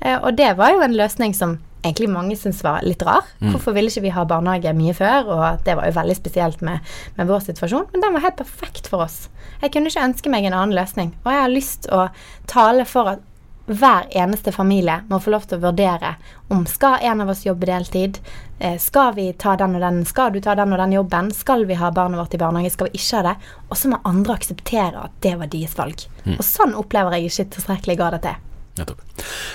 Eh, 0.00 0.18
og 0.18 0.36
det 0.38 0.52
var 0.60 0.76
jo 0.76 0.84
en 0.86 0.98
løsning 0.98 1.34
som 1.34 1.58
egentlig 1.82 2.08
mange 2.10 2.36
syntes 2.38 2.62
var 2.66 2.82
litt 2.86 3.02
rar. 3.06 3.26
Mm. 3.40 3.52
Hvorfor 3.54 3.74
ville 3.74 3.90
ikke 3.90 4.04
vi 4.06 4.14
ha 4.14 4.24
barnehage 4.28 4.74
mye 4.76 4.94
før? 4.96 5.30
Og 5.34 5.64
det 5.66 5.76
var 5.78 5.88
jo 5.88 5.96
veldig 5.98 6.16
spesielt 6.18 6.62
med, 6.66 6.84
med, 7.16 7.28
vår 7.30 7.44
situasjon. 7.48 7.88
Men 7.92 8.04
den 8.04 8.16
var 8.16 8.26
helt 8.26 8.38
perfekt 8.40 8.90
for 8.90 9.06
oss. 9.06 9.26
Jeg 9.62 9.74
kunne 9.74 9.90
ikke 9.90 10.06
ønske 10.10 10.32
meg 10.32 10.46
en 10.46 10.56
annen 10.58 10.76
løsning. 10.78 11.14
Og 11.24 11.32
jeg 11.32 11.42
har 11.42 11.54
lyst 11.54 11.90
å 11.94 12.06
tale 12.50 12.86
for 12.88 13.14
at 13.14 13.24
hver 13.68 14.08
eneste 14.16 14.52
familie 14.52 15.02
må 15.08 15.20
få 15.20 15.32
lov 15.34 15.46
til 15.48 15.58
å 15.58 15.68
vurdere 15.68 16.14
om 16.54 16.64
skal 16.68 17.04
en 17.04 17.22
av 17.24 17.30
oss 17.32 17.44
jobbe 17.46 17.68
deltid, 17.68 18.18
eh, 18.58 18.78
skal 18.80 19.14
vi 19.14 19.28
ta 19.32 19.56
den 19.60 19.76
og 19.76 19.84
den, 19.84 20.02
skal 20.08 20.32
du 20.32 20.40
ta 20.40 20.56
den 20.58 20.72
og 20.72 20.80
den 20.80 20.96
jobben, 20.96 21.30
skal 21.34 21.66
vi 21.68 21.76
ha 21.78 21.92
barnet 21.92 22.20
vårt 22.20 22.34
i 22.34 22.40
barnehage, 22.40 22.72
skal 22.72 22.88
vi 22.88 22.98
ikke 22.98 23.20
ha 23.20 23.22
det? 23.28 23.36
Og 23.68 23.76
så 23.76 23.92
må 23.92 24.00
andre 24.08 24.38
akseptere 24.38 25.04
at 25.04 25.16
det 25.24 25.36
var 25.38 25.52
deres 25.52 25.76
valg. 25.78 26.04
Mm. 26.24 26.38
Og 26.38 26.44
sånn 26.44 26.76
opplever 26.78 27.18
jeg 27.18 27.30
ikke 27.30 27.50
tilstrekkelig 27.58 27.98
grad 28.00 28.18
at 28.20 28.26
det 28.26 28.36
er. 28.36 28.44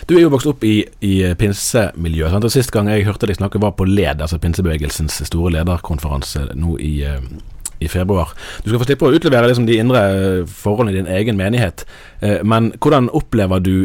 Du 0.06 0.18
er 0.18 0.26
jo 0.26 0.32
vokst 0.34 0.50
opp 0.52 0.64
i, 0.68 0.82
i 1.06 1.14
pinsemiljøet. 1.40 2.34
Sant? 2.34 2.48
og 2.48 2.52
Sist 2.52 2.74
gang 2.76 2.90
jeg 2.92 3.06
hørte 3.08 3.30
deg 3.30 3.40
snakke, 3.40 3.62
var 3.62 3.76
på 3.78 3.88
LED, 3.88 4.24
altså 4.24 4.40
pinsebevegelsens 4.44 5.22
store 5.30 5.54
lederkonferanse 5.56 6.50
nå 6.60 6.76
i, 6.84 6.94
eh, 7.08 7.24
i 7.80 7.90
februar. 7.92 8.34
Du 8.64 8.70
skal 8.70 8.82
få 8.82 8.90
slippe 8.90 9.08
å 9.08 9.16
utlevere 9.16 9.50
liksom, 9.52 9.68
de 9.70 9.80
indre 9.80 10.04
forholdene 10.50 10.96
i 10.96 11.00
din 11.02 11.12
egen 11.20 11.40
menighet, 11.40 11.86
eh, 12.22 12.42
men 12.44 12.74
hvordan 12.84 13.12
opplever 13.16 13.64
du 13.64 13.76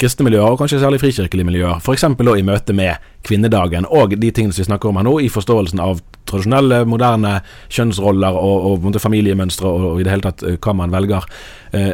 kristne 0.00 0.26
miljøer, 0.26 0.52
og 0.52 0.60
kanskje 0.60 0.80
særlig 0.82 1.00
frikirkelige 1.00 1.46
miljøer, 1.48 1.80
f.eks. 1.80 2.04
i 2.04 2.44
møte 2.46 2.76
med 2.76 3.10
kvinnedagen 3.26 3.86
og 3.88 4.14
de 4.16 4.30
tingene 4.30 4.52
som 4.52 4.62
vi 4.62 4.68
snakker 4.68 4.90
om 4.90 5.00
her 5.00 5.06
nå, 5.06 5.16
i 5.20 5.30
forståelsen 5.32 5.80
av 5.82 6.02
tradisjonelle, 6.28 6.84
moderne 6.88 7.38
kjønnsroller 7.72 8.36
og, 8.36 8.84
og 8.84 9.00
familiemønstre 9.00 9.68
og, 9.68 9.88
og, 9.92 10.00
i 10.00 10.06
det 10.06 10.14
hele 10.14 10.26
tatt 10.28 10.44
eh, 10.46 10.58
hva 10.60 10.76
man 10.76 10.92
velger. 10.94 11.26
Eh, 11.76 11.92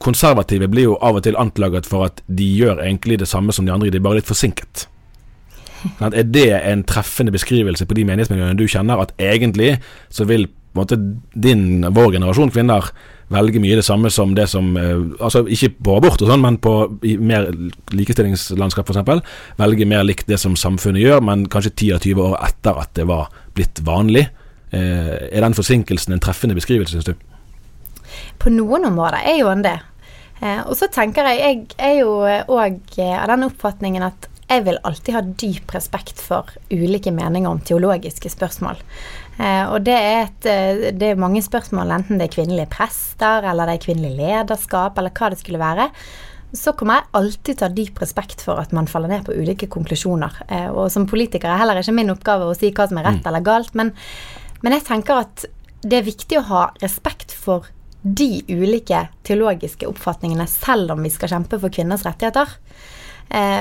konservative 0.00 0.68
blir 0.72 0.90
jo 0.90 0.98
av 1.04 1.20
og 1.20 1.26
til 1.26 1.38
anklaget 1.38 1.88
for 1.88 2.08
at 2.08 2.22
de 2.26 2.46
gjør 2.46 2.82
egentlig 2.86 3.20
det 3.20 3.28
samme 3.30 3.54
som 3.54 3.66
de 3.66 3.74
andre, 3.74 3.90
de 3.92 4.00
er 4.00 4.06
bare 4.06 4.20
litt 4.20 4.30
forsinket. 4.30 4.86
Sånn 5.98 6.16
er 6.16 6.26
det 6.28 6.50
en 6.58 6.82
treffende 6.84 7.32
beskrivelse 7.32 7.86
på 7.88 7.96
de 7.96 8.04
menighetsmiljøene 8.08 8.58
du 8.58 8.66
kjenner, 8.68 9.00
at 9.00 9.14
egentlig 9.20 9.78
så 10.12 10.26
vil 10.28 10.48
måte 10.76 10.98
din, 11.34 11.82
vår 11.90 12.14
generasjon 12.18 12.52
kvinner 12.54 12.90
velge 13.30 13.62
mye 13.62 13.78
det 13.78 13.86
samme 13.86 14.10
som 14.12 14.34
det 14.36 14.46
som 14.50 14.72
eh, 14.78 15.02
Altså 15.20 15.44
ikke 15.46 15.72
på 15.78 15.96
abort 16.00 16.22
og 16.22 16.30
sånn, 16.30 16.42
men 16.42 16.58
på 16.62 16.74
mer 17.22 17.48
likestillingslandskap 17.94 18.90
f.eks. 18.90 19.22
Velge 19.60 19.88
mer 19.88 20.06
likt 20.06 20.30
det 20.30 20.40
som 20.42 20.58
samfunnet 20.58 21.04
gjør, 21.04 21.22
men 21.26 21.46
kanskje 21.50 21.74
10 21.76 21.92
av 21.96 22.06
20 22.06 22.24
år 22.26 22.38
etter 22.48 22.80
at 22.84 22.94
det 22.98 23.06
var 23.10 23.30
blitt 23.56 23.82
vanlig. 23.86 24.26
Eh, 24.70 25.14
er 25.30 25.44
den 25.46 25.56
forsinkelsen 25.56 26.14
en 26.14 26.22
treffende 26.22 26.58
beskrivelse, 26.58 26.98
syns 26.98 27.10
du? 27.10 27.14
På 28.42 28.50
noen 28.52 28.88
områder 28.90 29.22
er 29.22 29.40
jo 29.40 29.50
en 29.52 29.64
det. 29.66 29.78
Eh, 30.40 30.60
og 30.64 30.74
så 30.78 30.88
tenker 30.90 31.26
jeg 31.28 31.40
Jeg 31.40 31.64
er 31.78 31.96
jo 32.00 32.12
òg 32.24 32.98
av 32.98 33.26
den 33.30 33.48
oppfatningen 33.50 34.06
at 34.06 34.30
jeg 34.50 34.64
vil 34.66 34.80
alltid 34.82 35.14
ha 35.14 35.20
dyp 35.22 35.74
respekt 35.76 36.18
for 36.18 36.48
ulike 36.72 37.12
meninger 37.14 37.50
om 37.50 37.60
teologiske 37.62 38.32
spørsmål. 38.32 38.80
Eh, 39.40 39.62
og 39.72 39.84
det 39.86 39.94
er, 39.96 40.26
et, 40.26 40.48
eh, 40.48 40.90
det 40.92 41.12
er 41.12 41.20
mange 41.20 41.40
spørsmål, 41.44 41.94
enten 41.94 42.20
det 42.20 42.28
er 42.28 42.34
kvinnelige 42.34 42.68
prester, 42.72 43.46
eller 43.48 43.68
det 43.68 43.78
er 43.78 43.86
kvinnelig 43.86 44.18
lederskap, 44.18 44.98
eller 45.00 45.14
hva 45.16 45.30
det 45.32 45.40
skulle 45.40 45.62
være. 45.62 45.88
så 46.50 46.72
kommer 46.74 46.96
jeg 46.96 47.14
alltid 47.14 47.54
til 47.54 47.62
å 47.62 47.66
ha 47.68 47.74
dyp 47.76 48.00
respekt 48.02 48.40
for 48.42 48.58
at 48.58 48.72
man 48.74 48.88
faller 48.90 49.06
ned 49.06 49.22
på 49.22 49.36
ulike 49.38 49.68
konklusjoner. 49.70 50.40
Eh, 50.50 50.66
og 50.66 50.90
som 50.90 51.06
politiker 51.06 51.46
er 51.46 51.60
heller 51.60 51.78
ikke 51.78 51.94
min 51.94 52.10
oppgave 52.10 52.48
å 52.48 52.56
si 52.58 52.72
hva 52.74 52.88
som 52.90 52.98
er 52.98 53.06
rett 53.06 53.28
eller 53.30 53.44
galt, 53.46 53.70
men, 53.78 53.92
men 54.64 54.74
jeg 54.74 54.82
tenker 54.88 55.22
at 55.22 55.44
det 55.86 56.00
er 56.00 56.08
viktig 56.08 56.40
å 56.40 56.48
ha 56.48 56.64
respekt 56.82 57.30
for 57.30 57.70
de 58.02 58.42
ulike 58.50 59.04
teologiske 59.22 59.86
oppfatningene, 59.86 60.48
selv 60.50 60.96
om 60.96 61.06
vi 61.06 61.14
skal 61.14 61.30
kjempe 61.36 61.60
for 61.62 61.70
kvinners 61.70 62.02
rettigheter. 62.02 62.50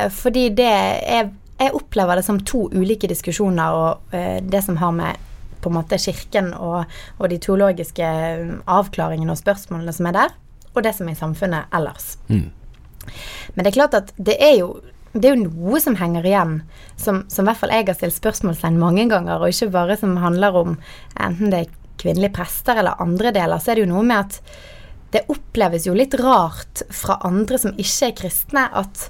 Fordi 0.09 0.49
det 0.55 0.73
er 0.73 1.29
Jeg 1.59 1.75
opplever 1.75 2.15
det 2.15 2.23
som 2.23 2.39
to 2.39 2.69
ulike 2.71 3.05
diskusjoner, 3.11 3.75
og 3.75 4.13
det 4.49 4.61
som 4.63 4.77
har 4.79 4.93
med 4.95 5.28
på 5.61 5.71
en 5.71 5.77
måte 5.79 5.99
kirken 6.01 6.53
og, 6.55 6.91
og 7.17 7.31
de 7.31 7.39
teologiske 7.41 8.11
avklaringene 8.69 9.33
og 9.33 9.41
spørsmålene 9.41 9.95
som 9.95 10.09
er 10.09 10.17
der, 10.17 10.37
og 10.73 10.85
det 10.85 10.93
som 10.95 11.09
er 11.09 11.17
i 11.17 11.19
samfunnet 11.19 11.75
ellers. 11.75 12.13
Mm. 12.29 12.47
Men 13.55 13.63
det 13.63 13.71
er 13.71 13.77
klart 13.79 13.97
at 13.97 14.13
det 14.17 14.37
er 14.43 14.55
jo, 14.59 14.69
det 15.13 15.29
er 15.29 15.35
jo 15.35 15.49
noe 15.49 15.81
som 15.81 15.97
henger 15.99 16.27
igjen, 16.27 16.59
som, 16.99 17.23
som 17.31 17.45
i 17.45 17.49
hvert 17.49 17.61
fall 17.61 17.73
jeg 17.73 17.87
har 17.89 17.97
stilt 17.97 18.17
spørsmålstegn 18.19 18.79
mange 18.81 19.07
ganger, 19.11 19.41
og 19.41 19.53
ikke 19.53 19.71
bare 19.73 19.97
som 19.99 20.17
handler 20.21 20.59
om 20.63 20.75
enten 21.19 21.53
det 21.53 21.63
er 21.63 21.77
kvinnelige 21.99 22.35
prester 22.37 22.79
eller 22.79 23.01
andre 23.03 23.33
deler, 23.35 23.59
så 23.59 23.73
er 23.73 23.79
det 23.79 23.87
jo 23.87 23.93
noe 23.93 24.05
med 24.07 24.27
at 24.27 24.39
det 25.13 25.25
oppleves 25.33 25.87
jo 25.89 25.95
litt 25.97 26.13
rart 26.21 26.83
fra 26.93 27.17
andre 27.25 27.57
som 27.59 27.73
ikke 27.73 28.11
er 28.11 28.15
kristne, 28.19 28.67
at, 28.77 29.07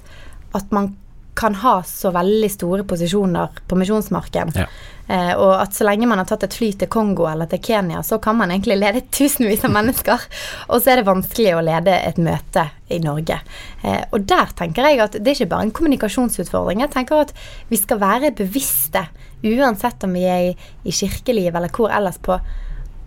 at 0.56 0.72
man 0.74 0.94
kan 1.38 1.54
ha 1.60 1.80
så 1.86 2.10
veldig 2.12 2.48
store 2.52 2.84
posisjoner 2.88 3.60
på 3.68 3.78
misjonsmarken. 3.78 4.52
Ja. 4.56 4.66
Eh, 5.10 5.32
og 5.34 5.56
at 5.58 5.74
så 5.74 5.86
lenge 5.88 6.06
man 6.06 6.20
har 6.22 6.28
tatt 6.30 6.44
et 6.46 6.54
fly 6.54 6.68
til 6.78 6.90
Kongo 6.92 7.24
eller 7.26 7.48
til 7.50 7.58
Kenya, 7.66 8.02
så 8.06 8.20
kan 8.22 8.36
man 8.38 8.52
egentlig 8.54 8.76
lede 8.78 9.02
tusenvis 9.10 9.64
av 9.66 9.72
mennesker. 9.74 10.26
Og 10.68 10.78
så 10.78 10.92
er 10.92 11.00
det 11.00 11.08
vanskelig 11.08 11.56
å 11.56 11.64
lede 11.66 11.96
et 12.06 12.20
møte 12.22 12.68
i 12.94 13.00
Norge. 13.02 13.40
Eh, 13.82 14.04
og 14.14 14.28
der 14.30 14.54
tenker 14.58 14.86
jeg 14.86 15.02
at 15.02 15.18
det 15.18 15.32
er 15.32 15.40
ikke 15.40 15.50
bare 15.56 15.66
en 15.66 15.74
kommunikasjonsutfordring. 15.74 16.84
Jeg 16.84 16.94
tenker 16.94 17.24
at 17.24 17.34
vi 17.72 17.80
skal 17.80 18.02
være 18.02 18.34
bevisste, 18.38 19.08
uansett 19.42 20.06
om 20.06 20.14
vi 20.14 20.24
er 20.30 20.46
i, 20.52 20.94
kirkeliv 20.94 21.58
eller 21.58 21.74
hvor 21.74 21.90
ellers, 21.90 22.20
på 22.22 22.38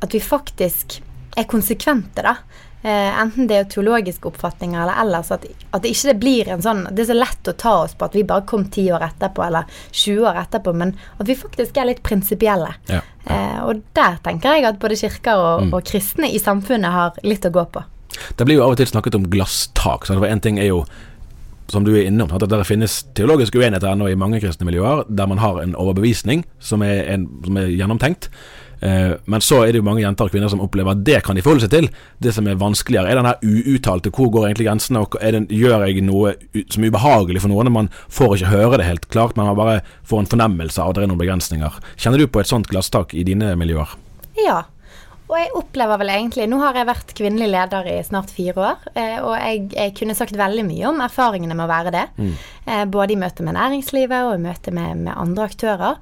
at 0.04 0.12
vi 0.12 0.20
faktisk 0.20 1.00
er 1.40 1.48
konsekvente, 1.50 2.26
da. 2.26 2.36
Eh, 2.84 3.20
enten 3.22 3.48
det 3.48 3.56
er 3.56 3.68
teologiske 3.72 4.28
oppfatninger 4.28 4.82
eller 4.82 4.98
ellers. 5.06 5.30
At, 5.32 5.46
at 5.72 5.82
det 5.86 5.94
ikke 5.96 6.14
blir 6.20 6.50
en 6.52 6.62
sånn 6.66 6.82
Det 6.92 7.06
er 7.06 7.14
så 7.14 7.16
lett 7.16 7.48
å 7.48 7.54
ta 7.56 7.76
oss 7.86 7.94
på 7.96 8.10
at 8.10 8.18
vi 8.18 8.26
bare 8.28 8.44
kom 8.50 8.66
10 8.68 8.90
år 8.98 9.06
etterpå 9.08 9.46
eller 9.46 9.64
20 9.92 10.28
år 10.28 10.42
etterpå, 10.44 10.74
men 10.76 10.92
at 11.20 11.28
vi 11.28 11.38
faktisk 11.40 11.78
er 11.80 11.88
litt 11.88 12.04
prinsipielle. 12.04 12.74
Ja. 12.92 13.00
Eh, 13.24 13.62
og 13.64 13.80
der 13.96 14.20
tenker 14.26 14.58
jeg 14.58 14.68
at 14.68 14.80
både 14.84 15.00
kirker 15.00 15.40
og, 15.40 15.64
Mm. 15.64 15.74
og 15.74 15.84
kristne 15.88 16.28
i 16.28 16.40
samfunnet 16.44 16.92
har 16.92 17.12
litt 17.24 17.46
å 17.48 17.52
gå 17.56 17.64
på. 17.72 17.84
Det 18.38 18.46
blir 18.46 18.58
jo 18.60 18.64
av 18.66 18.72
og 18.76 18.78
til 18.78 18.86
snakket 18.92 19.16
om 19.16 19.30
glasstak. 19.32 20.06
Så 20.06 20.20
en 20.28 20.40
ting 20.44 20.60
er 20.60 20.68
jo 20.68 20.84
som 21.72 21.84
du 21.84 21.96
er 21.96 22.04
innom, 22.06 22.30
at 22.32 22.44
det 22.50 22.66
finnes 22.68 23.04
teologiske 23.16 23.58
uenigheter 23.58 23.88
ennå 23.94 24.10
i 24.12 24.16
mange 24.20 24.42
kristne 24.44 24.68
miljøer, 24.68 25.06
der 25.10 25.28
man 25.28 25.40
har 25.42 25.62
en 25.62 25.74
overbevisning 25.80 26.44
som 26.60 26.84
er, 26.86 27.06
en, 27.14 27.28
som 27.46 27.58
er 27.58 27.72
gjennomtenkt. 27.72 28.30
Eh, 28.84 29.14
men 29.32 29.44
så 29.44 29.62
er 29.64 29.72
det 29.72 29.80
jo 29.80 29.86
mange 29.88 30.04
jenter 30.04 30.28
og 30.28 30.34
kvinner 30.34 30.52
som 30.52 30.62
opplever 30.64 30.92
at 30.92 31.04
det 31.08 31.22
kan 31.24 31.38
de 31.38 31.44
forholde 31.46 31.66
seg 31.66 31.72
til. 31.72 31.90
Det 32.24 32.34
som 32.36 32.48
er 32.50 32.60
vanskeligere, 32.60 33.12
er 33.14 33.20
den 33.20 33.30
her 33.30 33.40
uuttalte. 33.74 34.12
Hvor 34.12 34.32
går 34.34 34.50
egentlig 34.50 34.68
grensene? 34.68 35.06
og 35.06 35.16
det, 35.22 35.46
Gjør 35.54 35.86
jeg 35.88 36.04
noe 36.04 36.34
som 36.74 36.84
er 36.84 36.92
ubehagelig 36.92 37.44
for 37.46 37.54
noen? 37.54 37.72
Man 37.74 37.92
får 38.12 38.38
ikke 38.38 38.54
høre 38.54 38.82
det 38.82 38.90
helt 38.90 39.10
klart, 39.14 39.38
men 39.38 39.48
man 39.48 39.60
bare 39.60 39.80
får 40.10 40.24
en 40.24 40.32
fornemmelse 40.36 40.84
av 40.84 40.92
at 40.92 41.00
det 41.00 41.06
er 41.06 41.14
noen 41.14 41.24
begrensninger. 41.24 41.80
Kjenner 41.96 42.20
du 42.20 42.28
på 42.28 42.44
et 42.44 42.52
sånt 42.52 42.68
glasstak 42.72 43.16
i 43.16 43.26
dine 43.28 43.54
miljøer? 43.60 43.96
Ja. 44.44 44.64
Og 45.34 45.40
jeg 45.40 45.54
opplever 45.58 45.98
vel 45.98 46.12
egentlig 46.14 46.46
Nå 46.46 46.60
har 46.62 46.78
jeg 46.78 46.86
vært 46.92 47.14
kvinnelig 47.18 47.48
leder 47.50 47.88
i 47.90 47.96
snart 48.06 48.30
fire 48.30 48.68
år, 48.68 48.84
eh, 48.94 49.16
og 49.18 49.34
jeg, 49.34 49.64
jeg 49.74 49.96
kunne 49.98 50.14
sagt 50.18 50.38
veldig 50.38 50.66
mye 50.68 50.92
om 50.92 51.02
erfaringene 51.02 51.58
med 51.58 51.66
å 51.66 51.72
være 51.72 51.94
det. 51.96 52.04
Eh, 52.70 52.84
både 52.94 53.16
i 53.16 53.18
møte 53.18 53.46
med 53.46 53.58
næringslivet 53.58 54.28
og 54.28 54.36
i 54.38 54.44
møte 54.44 54.74
med, 54.76 55.02
med 55.08 55.18
andre 55.18 55.48
aktører. 55.50 55.98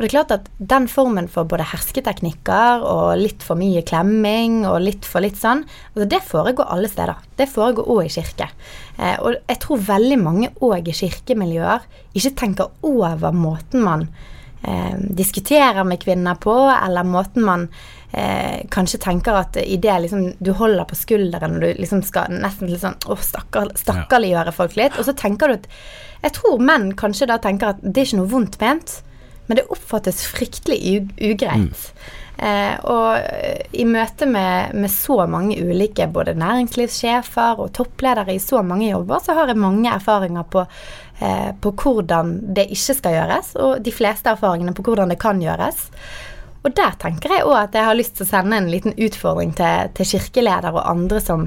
det 0.00 0.08
er 0.08 0.14
klart 0.14 0.32
at 0.32 0.48
den 0.72 0.86
formen 0.88 1.28
for 1.28 1.44
både 1.44 1.66
hersketeknikker 1.74 2.80
og 2.88 3.20
litt 3.20 3.44
for 3.44 3.60
mye 3.60 3.82
klemming 3.84 4.62
og 4.64 4.78
litt 4.80 5.04
for 5.04 5.20
litt 5.20 5.36
sånn, 5.36 5.66
altså 5.92 6.08
det 6.08 6.22
foregår 6.24 6.72
alle 6.72 6.88
steder. 6.88 7.20
Det 7.36 7.50
foregår 7.52 7.92
òg 7.92 8.08
i 8.08 8.14
kirke. 8.16 8.48
Eh, 8.96 9.16
og 9.20 9.36
jeg 9.36 9.60
tror 9.60 9.86
veldig 9.92 10.20
mange 10.24 10.52
òg 10.64 10.88
i 10.88 10.96
kirkemiljøer 11.02 11.84
ikke 12.16 12.36
tenker 12.46 12.72
over 12.80 13.36
måten 13.36 13.84
man 13.84 14.08
eh, 14.64 14.96
diskuterer 15.20 15.84
med 15.84 16.00
kvinner 16.00 16.40
på, 16.40 16.56
eller 16.72 17.04
måten 17.04 17.44
man 17.44 17.68
eh, 18.12 18.62
kanskje 18.70 19.00
tenker 19.02 19.38
at 19.40 19.58
idet 19.62 19.98
liksom, 20.06 20.24
du 20.38 20.52
holder 20.56 20.88
på 20.88 20.98
skulderen 20.98 21.58
og 21.58 21.64
du 21.64 21.82
liksom 21.82 22.02
skal 22.06 22.32
nesten 22.32 22.70
litt 22.70 22.82
sånn 22.84 22.98
Å, 23.06 23.18
stakkar, 23.24 23.74
stakkarliggjøre 23.78 24.54
folk 24.56 24.78
litt. 24.80 24.98
Og 24.98 25.08
så 25.08 25.16
tenker 25.16 25.48
du 25.50 25.60
at 25.60 25.68
Jeg 26.20 26.36
tror 26.36 26.60
menn 26.60 26.90
kanskje 27.00 27.30
da 27.30 27.38
tenker 27.40 27.74
at 27.74 27.78
det 27.82 28.02
er 28.02 28.10
ikke 28.10 28.22
noe 28.22 28.32
vondt 28.34 28.58
ment, 28.60 28.98
men 29.48 29.58
det 29.58 29.70
oppfattes 29.72 30.20
fryktelig 30.28 30.80
ugreit. 31.16 31.88
Eh, 32.40 32.76
og 32.88 33.18
eh, 33.20 33.66
i 33.76 33.84
møte 33.84 34.24
med, 34.24 34.72
med 34.72 34.88
så 34.92 35.18
mange 35.28 35.58
ulike 35.60 36.06
både 36.08 36.32
næringslivssjefer 36.40 37.60
og 37.60 37.72
toppledere 37.76 38.32
i 38.32 38.40
så 38.40 38.62
mange 38.64 38.88
jobber, 38.88 39.20
så 39.20 39.36
har 39.36 39.52
jeg 39.52 39.60
mange 39.60 39.92
erfaringer 39.92 40.46
på, 40.48 40.62
eh, 41.20 41.50
på 41.60 41.74
hvordan 41.82 42.32
det 42.56 42.70
ikke 42.72 42.96
skal 42.96 43.16
gjøres, 43.18 43.52
og 43.60 43.84
de 43.84 43.92
fleste 43.92 44.32
erfaringene 44.32 44.72
på 44.76 44.86
hvordan 44.86 45.12
det 45.12 45.20
kan 45.20 45.42
gjøres. 45.42 45.84
Og 46.60 46.74
der 46.76 46.96
tenker 47.00 47.32
jeg 47.32 47.46
òg 47.48 47.56
at 47.56 47.76
jeg 47.76 47.86
har 47.88 47.96
lyst 47.96 48.18
til 48.18 48.26
å 48.26 48.28
sende 48.28 48.58
en 48.60 48.68
liten 48.68 48.92
utfordring 49.00 49.54
til, 49.56 49.92
til 49.96 50.08
kirkeleder 50.10 50.74
og 50.74 50.84
andre 50.84 51.22
som, 51.24 51.46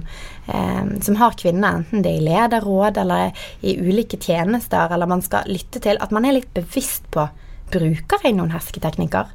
eh, 0.49 0.82
som 1.06 1.19
har 1.19 1.38
kvinner, 1.38 1.84
enten 1.84 2.02
det 2.02 2.15
er 2.15 2.21
i 2.21 2.26
lederråd 2.26 2.97
eller 3.04 3.45
i 3.62 3.76
ulike 3.78 4.17
tjenester, 4.17 4.89
eller 4.89 5.10
man 5.10 5.21
skal 5.21 5.49
lytte 5.52 5.84
til, 5.84 6.02
at 6.02 6.13
man 6.15 6.26
er 6.26 6.39
litt 6.39 6.54
bevisst 6.58 7.10
på 7.13 7.28
Bruker 7.73 8.21
jeg 8.21 8.36
noen 8.38 8.52
hersketeknikker? 8.54 9.30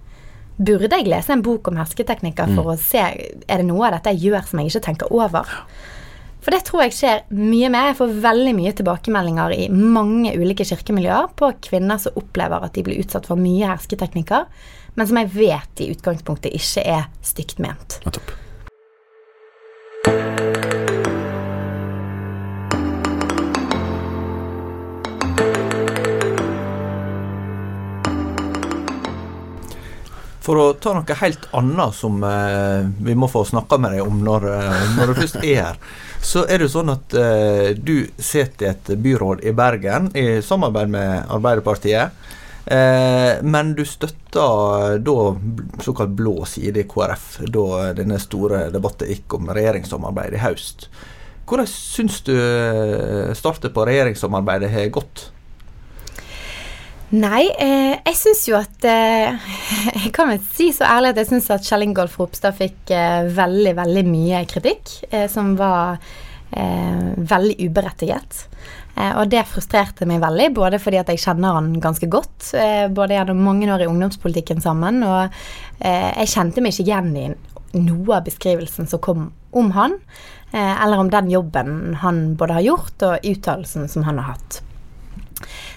Burde 0.59 0.99
jeg 0.99 1.09
lese 1.11 1.33
en 1.35 1.43
bok 1.43 1.71
om 1.71 1.79
hersketeknikker 1.79 2.53
for 2.55 2.71
å 2.71 2.77
se 2.79 3.01
er 3.03 3.39
det 3.49 3.67
noe 3.67 3.89
av 3.89 3.97
dette 3.97 4.13
jeg 4.15 4.29
gjør 4.29 4.45
som 4.47 4.61
jeg 4.61 4.71
ikke 4.71 4.85
tenker 4.85 5.15
over? 5.15 5.49
For 6.43 6.55
det 6.55 6.61
tror 6.69 6.85
jeg 6.85 6.95
skjer 6.95 7.25
mye 7.35 7.71
mer. 7.73 7.91
Jeg 7.91 7.99
får 7.99 8.15
veldig 8.23 8.55
mye 8.57 8.75
tilbakemeldinger 8.79 9.55
i 9.57 9.67
mange 9.73 10.37
ulike 10.39 10.67
kirkemiljøer 10.69 11.33
på 11.39 11.51
kvinner 11.67 11.99
som 12.03 12.19
opplever 12.21 12.67
at 12.67 12.77
de 12.79 12.85
blir 12.87 13.03
utsatt 13.03 13.27
for 13.27 13.41
mye 13.41 13.71
hersketeknikker, 13.73 14.47
men 14.99 15.07
som 15.07 15.19
jeg 15.21 15.31
vet 15.31 15.81
i 15.85 15.93
utgangspunktet 15.95 16.55
ikke 16.59 16.83
er 16.83 17.05
stygt 17.23 17.61
ment. 17.63 18.01
Nettopp. 18.03 18.35
For 30.49 30.57
å 30.57 30.67
ta 30.81 30.95
noe 30.97 31.17
helt 31.21 31.45
annet 31.55 31.95
som 31.95 32.23
eh, 32.25 32.89
vi 33.05 33.15
må 33.15 33.29
få 33.31 33.45
snakka 33.45 33.79
med 33.79 33.95
deg 33.95 34.03
om 34.03 34.23
når, 34.25 34.47
eh, 34.51 34.85
når 34.97 35.13
du 35.13 35.19
først 35.21 35.39
er 35.45 35.61
her, 35.61 35.79
så 36.25 36.43
er 36.49 36.65
det 36.65 36.71
sånn 36.73 36.91
at 36.91 37.15
eh, 37.21 37.69
du 37.77 38.09
sitter 38.17 38.65
i 38.65 38.71
et 38.73 38.91
byråd 39.05 39.45
i 39.47 39.53
Bergen 39.55 40.09
i 40.17 40.41
samarbeid 40.43 40.91
med 40.91 41.29
Arbeiderpartiet. 41.37 42.17
Eh, 42.69 43.39
men 43.43 43.73
du 43.79 43.85
støtter 43.89 44.99
da 45.01 45.17
såkalt 45.81 46.13
blå 46.19 46.43
side 46.49 46.83
i 46.83 46.89
KrF 46.89 47.39
da 47.49 47.93
denne 47.97 48.19
store 48.21 48.67
debatten 48.75 49.09
gikk 49.09 49.39
om 49.39 49.49
regjeringssamarbeid 49.57 50.37
i 50.37 50.43
høst. 50.43 50.91
Hvordan 51.49 51.69
syns 51.71 52.21
du 52.27 52.35
eh, 52.37 53.33
startet 53.39 53.73
på 53.73 53.89
regjeringssamarbeidet 53.89 54.73
har 54.75 54.91
gått? 54.93 55.29
Nei, 57.09 57.47
eh, 57.57 57.95
jeg 58.05 58.17
syns 58.21 58.43
jo 58.51 58.59
at 58.59 58.85
eh, 58.85 59.53
Jeg 60.05 60.13
kan 60.13 60.29
vel 60.29 60.43
si 60.53 60.69
så 60.77 60.85
ærlig 60.85 61.15
at 61.15 61.23
jeg 61.23 61.31
syns 61.31 61.49
at 61.55 61.65
Kjell 61.65 61.87
Ingolf 61.87 62.19
Ropstad 62.21 62.59
fikk 62.59 62.93
eh, 62.93 63.31
veldig, 63.33 63.73
veldig 63.79 64.05
mye 64.11 64.43
kritikk 64.51 64.93
eh, 65.09 65.25
som 65.33 65.55
var 65.57 65.97
eh, 66.53 67.15
veldig 67.17 67.57
uberettiget. 67.65 68.45
Eh, 68.99 69.15
og 69.19 69.31
det 69.31 69.45
frustrerte 69.49 70.07
meg 70.09 70.23
veldig, 70.23 70.49
både 70.57 70.81
fordi 70.83 71.01
at 71.01 71.11
jeg 71.13 71.23
kjenner 71.23 71.59
han 71.59 71.75
ganske 71.83 72.09
godt, 72.11 72.51
eh, 72.59 72.87
både 72.91 73.15
gjennom 73.15 73.45
mange 73.47 73.69
år 73.71 73.85
i 73.85 73.91
ungdomspolitikken 73.91 74.63
sammen, 74.65 75.03
og 75.07 75.29
eh, 75.79 76.11
jeg 76.25 76.33
kjente 76.35 76.65
meg 76.65 76.75
ikke 76.75 76.89
igjen 76.89 77.13
i 77.17 77.29
noe 77.79 78.17
av 78.17 78.27
beskrivelsen 78.27 78.89
som 78.91 79.03
kom 79.05 79.31
om 79.57 79.71
han, 79.77 79.99
eller 80.49 81.03
om 81.03 81.11
den 81.13 81.27
jobben 81.29 81.99
han 82.01 82.23
både 82.41 82.55
har 82.57 82.65
gjort, 82.65 83.03
og 83.05 83.27
uttalelsen 83.29 83.85
som 83.93 84.07
han 84.07 84.17
har 84.17 84.31
hatt. 84.33 84.63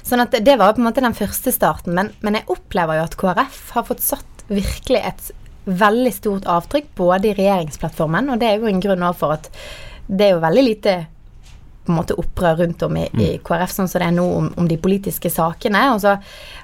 Sånn 0.07 0.23
at 0.23 0.31
det 0.31 0.55
var 0.55 0.71
på 0.71 0.79
en 0.79 0.87
måte 0.87 1.03
den 1.03 1.15
første 1.15 1.51
starten, 1.51 1.91
men, 1.97 2.13
men 2.23 2.37
jeg 2.39 2.47
opplever 2.55 2.95
jo 2.95 3.03
at 3.03 3.17
KrF 3.19 3.59
har 3.75 3.85
fått 3.89 4.05
satt 4.05 4.45
virkelig 4.47 5.01
et 5.09 5.27
veldig 5.67 6.13
stort 6.15 6.47
avtrykk 6.49 6.87
både 6.95 7.33
i 7.33 7.35
regjeringsplattformen, 7.35 8.31
og 8.31 8.39
det 8.39 8.47
er 8.47 8.63
jo 8.63 8.71
en 8.71 8.79
grunn 8.87 9.03
for 9.19 9.35
at 9.35 9.51
det 10.07 10.29
er 10.29 10.33
jo 10.37 10.45
veldig 10.47 10.63
lite 10.63 10.95
på 11.91 11.97
en 11.97 11.99
måte 11.99 12.17
opprør 12.19 12.61
rundt 12.63 12.83
om 12.87 12.97
i, 12.97 13.05
i 13.19 13.29
KrF, 13.43 13.75
sånn 13.75 13.91
som 13.91 13.99
det 14.01 14.07
er 14.07 14.15
nå 14.15 14.25
om, 14.39 14.49
om 14.57 14.67
de 14.69 14.79
politiske 14.79 15.29
sakene. 15.33 15.83
Og 15.93 16.01
så 16.05 16.15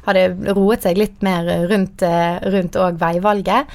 har 0.08 0.18
det 0.18 0.56
roet 0.56 0.88
seg 0.88 0.98
litt 0.98 1.22
mer 1.26 1.46
rundt, 1.68 2.02
eh, 2.08 2.40
rundt 2.48 2.80
òg 2.80 3.00
veivalget. 3.02 3.68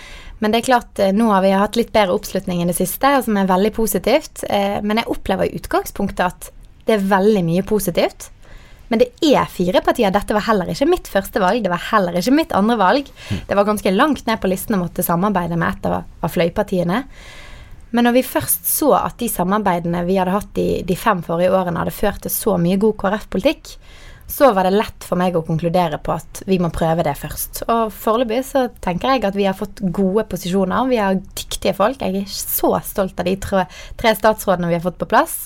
Men 0.42 0.50
det 0.50 0.62
er 0.62 0.68
klart, 0.72 0.98
eh, 0.98 1.12
nå 1.14 1.28
har 1.30 1.44
vi 1.44 1.52
hatt 1.54 1.76
litt 1.78 1.92
bedre 1.94 2.16
oppslutning 2.16 2.64
i 2.64 2.66
det 2.66 2.74
siste, 2.80 3.12
som 3.22 3.36
er 3.38 3.50
veldig 3.50 3.74
positivt. 3.76 4.42
Eh, 4.48 4.80
Men 4.82 4.98
jeg 4.98 5.10
opplever 5.12 5.46
i 5.46 5.58
utgangspunktet 5.60 6.26
at 6.26 6.50
Det 6.84 6.96
er 6.96 7.04
veldig 7.06 7.44
mye 7.46 7.62
positivt. 7.62 8.30
Men 8.90 8.98
det 8.98 9.12
er 9.22 9.46
fire 9.46 9.80
partier. 9.80 10.10
Dette 10.10 10.34
var 10.34 10.42
heller 10.48 10.66
ikke 10.66 10.88
mitt 10.90 11.06
første 11.06 11.38
valg. 11.38 11.62
Det 11.62 11.70
var 11.70 11.78
heller 11.92 12.12
ikke 12.18 12.34
mitt 12.34 12.50
andre 12.52 12.76
valg. 12.76 13.06
Det 13.46 13.54
var 13.54 13.64
ganske 13.64 13.92
langt 13.94 14.26
ned 14.26 14.40
på 14.42 14.50
listen 14.50 14.74
å 14.74 14.82
måtte 14.82 15.04
samarbeide 15.06 15.56
med 15.56 15.76
et 15.78 15.86
av, 15.86 16.02
av 16.20 16.34
fløypartiene. 16.34 17.04
Men 17.92 18.08
når 18.08 18.16
vi 18.16 18.24
først 18.26 18.68
så 18.68 18.94
at 18.98 19.18
de 19.20 19.28
samarbeidene 19.30 20.04
vi 20.08 20.16
hadde 20.20 20.34
hatt 20.34 20.54
de, 20.56 20.68
de 20.88 20.96
fem 20.98 21.20
forrige 21.24 21.52
årene, 21.52 21.80
hadde 21.82 21.94
ført 21.94 22.24
til 22.24 22.32
så 22.32 22.56
mye 22.60 22.80
god 22.80 22.96
KrF-politikk, 23.00 23.76
så 24.32 24.52
var 24.56 24.64
det 24.64 24.78
lett 24.78 25.04
for 25.04 25.20
meg 25.20 25.34
å 25.36 25.42
konkludere 25.44 25.98
på 26.00 26.14
at 26.14 26.40
vi 26.48 26.56
må 26.62 26.70
prøve 26.72 27.04
det 27.04 27.14
først. 27.20 27.64
Og 27.66 27.92
foreløpig 27.92 28.40
så 28.48 28.64
tenker 28.84 29.12
jeg 29.12 29.26
at 29.28 29.36
vi 29.36 29.44
har 29.48 29.56
fått 29.58 29.82
gode 29.92 30.24
posisjoner. 30.30 30.88
Vi 30.88 31.00
har 31.00 31.18
dyktige 31.20 31.74
folk. 31.76 32.00
Jeg 32.00 32.22
er 32.22 32.32
så 32.32 32.72
stolt 32.86 33.20
av 33.20 33.28
de 33.28 33.36
tre, 33.42 33.66
tre 34.00 34.14
statsrådene 34.16 34.70
vi 34.70 34.78
har 34.78 34.84
fått 34.84 35.00
på 35.02 35.10
plass, 35.10 35.36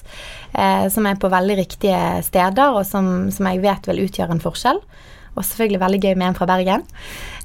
eh, 0.53 0.87
som 0.93 1.09
er 1.09 1.19
på 1.19 1.33
veldig 1.33 1.59
riktige 1.65 2.01
steder, 2.29 2.79
og 2.79 2.87
som, 2.87 3.31
som, 3.35 3.51
jeg 3.51 3.65
vet 3.65 3.91
vil 3.91 4.05
utgjøre 4.07 4.37
en 4.37 4.45
forskjell. 4.45 4.83
Og 5.37 5.45
selvfølgelig 5.45 5.83
veldig 5.83 6.01
gøy 6.03 6.15
med 6.17 6.31
en 6.31 6.39
fra 6.39 6.49
Bergen. 6.49 6.87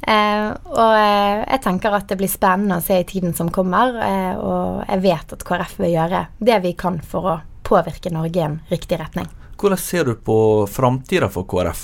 Eh, 0.02 0.48
og 0.72 0.96
eh, 0.98 1.44
jeg 1.46 1.62
tenker 1.66 1.94
at 1.94 2.08
det 2.10 2.18
blir 2.18 2.32
spennende 2.32 2.80
å 2.80 2.86
se 2.86 3.02
i 3.02 3.08
tiden 3.08 3.36
som 3.38 3.52
kommer, 3.54 3.94
eh, 4.02 4.34
og 4.40 4.82
jeg 4.88 5.04
vet 5.04 5.36
at 5.36 5.46
KrF 5.46 5.78
vil 5.84 5.94
gjøre 5.94 6.26
det 6.42 6.58
vi 6.64 6.74
kan 6.80 6.98
for 7.06 7.30
å 7.30 7.38
påvirke 7.68 8.12
Norge 8.14 8.42
i 8.42 8.48
en 8.48 8.58
riktig 8.72 8.98
retning. 9.00 9.30
Hvordan 9.62 9.78
ser 9.78 10.08
du 10.10 10.16
på 10.18 10.36
framtida 10.66 11.28
for 11.30 11.46
KrF? 11.46 11.84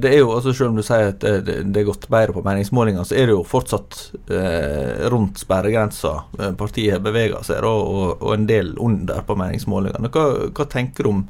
Det 0.00 0.08
er 0.08 0.22
jo, 0.22 0.30
altså 0.32 0.54
Selv 0.56 0.70
om 0.70 0.78
du 0.78 0.82
sier 0.86 1.10
at 1.10 1.20
det, 1.20 1.58
er 1.60 1.84
gått 1.84 2.06
bedre 2.08 2.32
på 2.32 2.40
meningsmålinger, 2.46 3.04
så 3.04 3.18
er 3.20 3.28
det 3.28 3.34
jo 3.34 3.42
fortsatt 3.44 3.98
eh, 4.32 5.04
rundt 5.12 5.36
sperregrensa 5.42 6.14
partiet 6.56 7.04
beveger 7.04 7.44
seg, 7.44 7.68
og, 7.68 8.22
og, 8.22 8.32
en 8.32 8.48
del 8.48 8.72
under 8.80 9.20
på 9.28 9.36
meningsmålingene. 9.36 10.08
Hva, 10.14 10.24
hva 10.56 10.68
tenker 10.72 11.04
du 11.04 11.12
om 11.12 11.20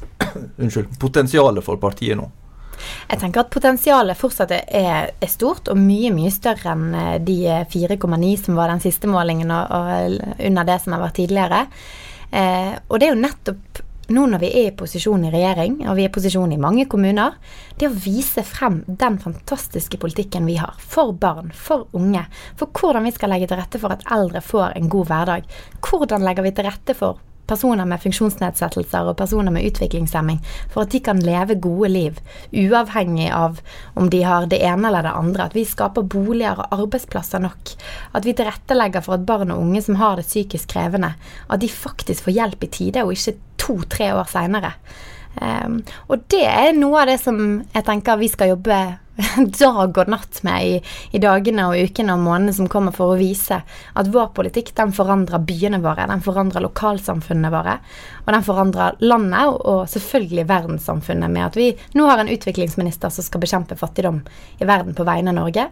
unnskyld, 0.64 0.98
potensialet 0.98 1.62
for 1.62 1.78
partiet 1.78 2.18
nå? 2.18 2.26
Jeg 3.10 3.20
tenker 3.22 3.44
at 3.44 3.52
potensialet 3.54 4.18
fortsatt 4.18 4.54
er, 4.56 5.10
er, 5.14 5.30
stort, 5.30 5.70
og 5.72 5.80
mye 5.80 6.12
mye 6.14 6.32
større 6.34 6.74
enn 6.74 6.94
eh, 6.96 7.16
de 7.24 7.38
4,9 7.72 8.32
som 8.44 8.58
var 8.58 8.72
den 8.72 8.82
siste 8.84 9.10
målingen, 9.10 9.52
og, 9.54 9.72
og 9.72 10.46
under 10.50 10.68
det 10.68 10.80
som 10.82 10.96
har 10.96 11.04
vært 11.06 11.20
tidligere. 11.20 11.66
Eh, 12.30 12.72
og 12.88 12.98
det 12.98 13.08
er 13.08 13.14
jo 13.14 13.24
nettopp 13.24 13.84
nå 14.08 14.22
når 14.30 14.38
vi 14.38 14.50
er 14.60 14.68
i 14.68 14.74
posisjon 14.78 15.24
i 15.26 15.30
regjering, 15.34 15.80
og 15.88 15.96
vi 15.98 16.04
er 16.04 16.10
i 16.10 16.14
posisjon 16.14 16.52
i 16.54 16.60
mange 16.62 16.86
kommuner, 16.90 17.34
det 17.78 17.88
å 17.88 17.94
vise 17.94 18.44
frem 18.46 18.82
den 18.86 19.18
fantastiske 19.22 19.98
politikken 20.02 20.46
vi 20.46 20.58
har 20.60 20.76
for 20.78 21.14
barn, 21.18 21.50
for 21.50 21.88
unge, 21.96 22.22
for 22.58 22.70
hvordan 22.70 23.06
vi 23.08 23.14
skal 23.16 23.34
legge 23.34 23.50
til 23.50 23.58
rette 23.58 23.80
for 23.82 23.94
at 23.96 24.06
eldre 24.14 24.42
får 24.44 24.76
en 24.78 24.92
god 24.92 25.10
hverdag. 25.10 25.48
Hvordan 25.82 26.26
legger 26.26 26.46
vi 26.46 26.54
til 26.54 26.68
rette 26.68 26.94
for 26.98 27.18
personer 27.46 27.88
med 27.88 28.02
funksjonsnedsettelser 28.02 29.10
og 29.10 29.16
personer 29.18 29.54
med 29.54 29.66
utviklingshemming, 29.68 30.40
for 30.72 30.84
at 30.84 30.92
de 30.94 31.00
kan 31.04 31.22
leve 31.22 31.58
gode 31.62 31.90
liv, 31.92 32.20
uavhengig 32.52 33.30
av 33.34 33.60
om 33.94 34.10
de 34.12 34.22
har 34.26 34.48
det 34.50 34.60
ene 34.66 34.90
eller 34.90 35.06
det 35.06 35.16
andre. 35.16 35.48
At 35.48 35.56
vi 35.56 35.66
skaper 35.68 36.06
boliger 36.06 36.60
og 36.62 36.78
arbeidsplasser 36.80 37.42
nok. 37.42 37.74
At 38.16 38.26
vi 38.28 38.36
tilrettelegger 38.36 39.04
for 39.06 39.18
at 39.18 39.26
barn 39.28 39.54
og 39.54 39.62
unge 39.64 39.82
som 39.86 40.00
har 40.00 40.18
det 40.18 40.28
psykisk 40.28 40.74
krevende, 40.74 41.14
at 41.48 41.62
de 41.62 41.70
faktisk 41.70 42.26
får 42.26 42.38
hjelp 42.38 42.66
i 42.66 42.72
tide, 42.78 43.04
og 43.04 43.14
ikke 43.16 43.38
to-tre 43.60 44.12
år 44.14 44.28
seinere. 44.30 44.74
Um, 45.36 45.82
og 46.08 46.22
det 46.32 46.44
er 46.48 46.70
noe 46.76 47.02
av 47.02 47.10
det 47.10 47.18
som 47.20 47.38
jeg 47.60 47.84
tenker 47.84 48.16
vi 48.16 48.30
skal 48.32 48.54
jobbe 48.54 48.78
dag 49.60 49.98
og 49.98 50.10
natt 50.12 50.40
med 50.44 50.64
i, 50.64 50.76
i, 51.16 51.20
dagene 51.20 51.66
og 51.70 51.88
ukene 51.88 52.14
og 52.16 52.22
månedene 52.24 52.54
som 52.56 52.68
kommer, 52.72 52.94
for 52.96 53.14
å 53.14 53.18
vise 53.20 53.58
at 53.64 54.10
vår 54.12 54.30
politikk 54.36 54.74
den 54.76 54.92
forandrer 54.96 55.42
byene 55.46 55.80
våre, 55.84 56.08
den 56.08 56.24
forandrer 56.24 56.64
lokalsamfunnene 56.64 57.52
våre, 57.52 57.78
og 58.24 58.32
den 58.34 58.46
forandrer 58.46 58.98
landet 59.04 59.50
og, 59.50 59.60
og 59.60 59.82
selvfølgelig 59.92 60.46
verdenssamfunnet 60.50 61.32
med 61.32 61.48
at 61.48 61.58
vi 61.58 61.70
nå 61.96 62.08
har 62.08 62.22
en 62.22 62.32
utviklingsminister 62.32 63.12
som 63.12 63.26
skal 63.26 63.44
bekjempe 63.44 63.78
fattigdom 63.80 64.22
i 64.60 64.68
verden 64.68 64.96
på 64.96 65.06
vegne 65.08 65.32
av 65.32 65.40
Norge. 65.40 65.68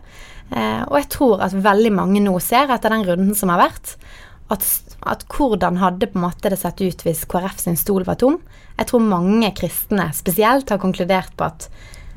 Uh, 0.53 0.85
og 0.91 0.99
jeg 1.01 1.11
tror 1.17 1.45
at 1.45 1.57
veldig 1.57 1.95
mange 1.97 2.25
nå 2.25 2.37
ser, 2.45 2.73
etter 2.73 2.93
den 2.93 3.07
runden 3.09 3.37
som 3.37 3.53
har 3.53 3.65
vært, 3.67 3.97
at, 4.53 4.65
at, 5.09 5.25
hvordan 5.33 5.81
hadde 5.81 6.11
på 6.13 6.21
en 6.21 6.27
måte 6.27 6.51
det 6.53 6.61
sett 6.61 6.81
ut 6.85 7.05
hvis 7.05 7.25
KrF 7.31 7.63
sin 7.63 7.79
stol 7.81 8.05
var 8.05 8.21
tom. 8.21 8.41
Jeg 8.79 8.91
tror 8.91 9.05
mange 9.07 9.51
kristne 9.57 10.09
spesielt 10.17 10.71
har 10.73 10.83
konkludert 10.83 11.35
på 11.39 11.47
at 11.47 11.69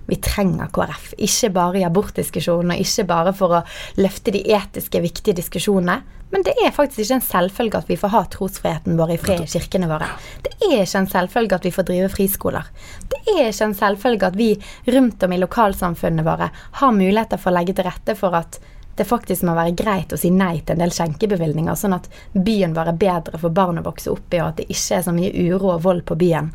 vi 0.07 0.15
trenger 0.23 0.69
KrF. 0.71 1.11
Ikke 1.19 1.49
bare 1.53 1.81
i 1.81 1.87
abortdiskusjonen, 1.87 2.71
og 2.73 2.83
ikke 2.83 3.05
bare 3.09 3.33
for 3.35 3.57
å 3.57 3.65
løfte 3.99 4.31
de 4.33 4.43
etiske, 4.55 5.01
viktige 5.03 5.35
diskusjonene. 5.37 5.99
Men 6.31 6.43
det 6.43 6.57
er 6.59 6.73
faktisk 6.75 7.05
ikke 7.05 7.17
en 7.19 7.23
selvfølge 7.23 7.79
at 7.79 7.91
vi 7.91 7.95
får 7.99 8.11
ha 8.11 8.21
trosfriheten 8.31 8.97
vår 8.99 9.13
i 9.13 9.19
fred 9.21 9.45
i 9.45 9.51
kirkene 9.51 9.87
våre. 9.87 10.09
Det 10.43 10.51
er 10.57 10.81
ikke 10.81 11.03
en 11.03 11.11
selvfølge 11.11 11.59
at 11.59 11.67
vi 11.67 11.73
får 11.75 11.87
drive 11.87 12.09
friskoler. 12.11 12.71
Det 13.07 13.21
er 13.35 13.45
ikke 13.45 13.69
en 13.69 13.77
selvfølge 13.79 14.31
at 14.31 14.39
vi 14.39 14.49
rundt 14.91 15.23
om 15.23 15.35
i 15.35 15.39
lokalsamfunnene 15.43 16.27
våre 16.27 16.49
har 16.81 16.95
muligheter 16.95 17.39
for 17.39 17.53
å 17.53 17.59
legge 17.59 17.77
til 17.77 17.87
rette 17.87 18.17
for 18.19 18.35
at 18.35 18.59
det 18.97 19.05
faktisk 19.07 19.45
må 19.45 19.53
være 19.57 19.75
greit 19.77 20.13
å 20.13 20.19
si 20.19 20.31
nei 20.33 20.59
til 20.59 20.75
en 20.75 20.81
del 20.83 20.93
skjenkebevilgninger, 20.95 21.77
sånn 21.77 21.95
at 21.97 22.09
byen 22.33 22.73
vår 22.77 22.91
er 22.93 22.99
bedre 23.01 23.41
for 23.41 23.53
barn 23.53 23.81
å 23.81 23.85
vokse 23.85 24.09
opp 24.13 24.33
i, 24.33 24.41
og 24.41 24.51
at 24.51 24.61
det 24.61 24.67
ikke 24.73 24.97
er 24.97 25.05
så 25.05 25.13
mye 25.15 25.33
uro 25.47 25.75
og 25.75 25.83
vold 25.85 26.03
på 26.09 26.17
byen. 26.19 26.49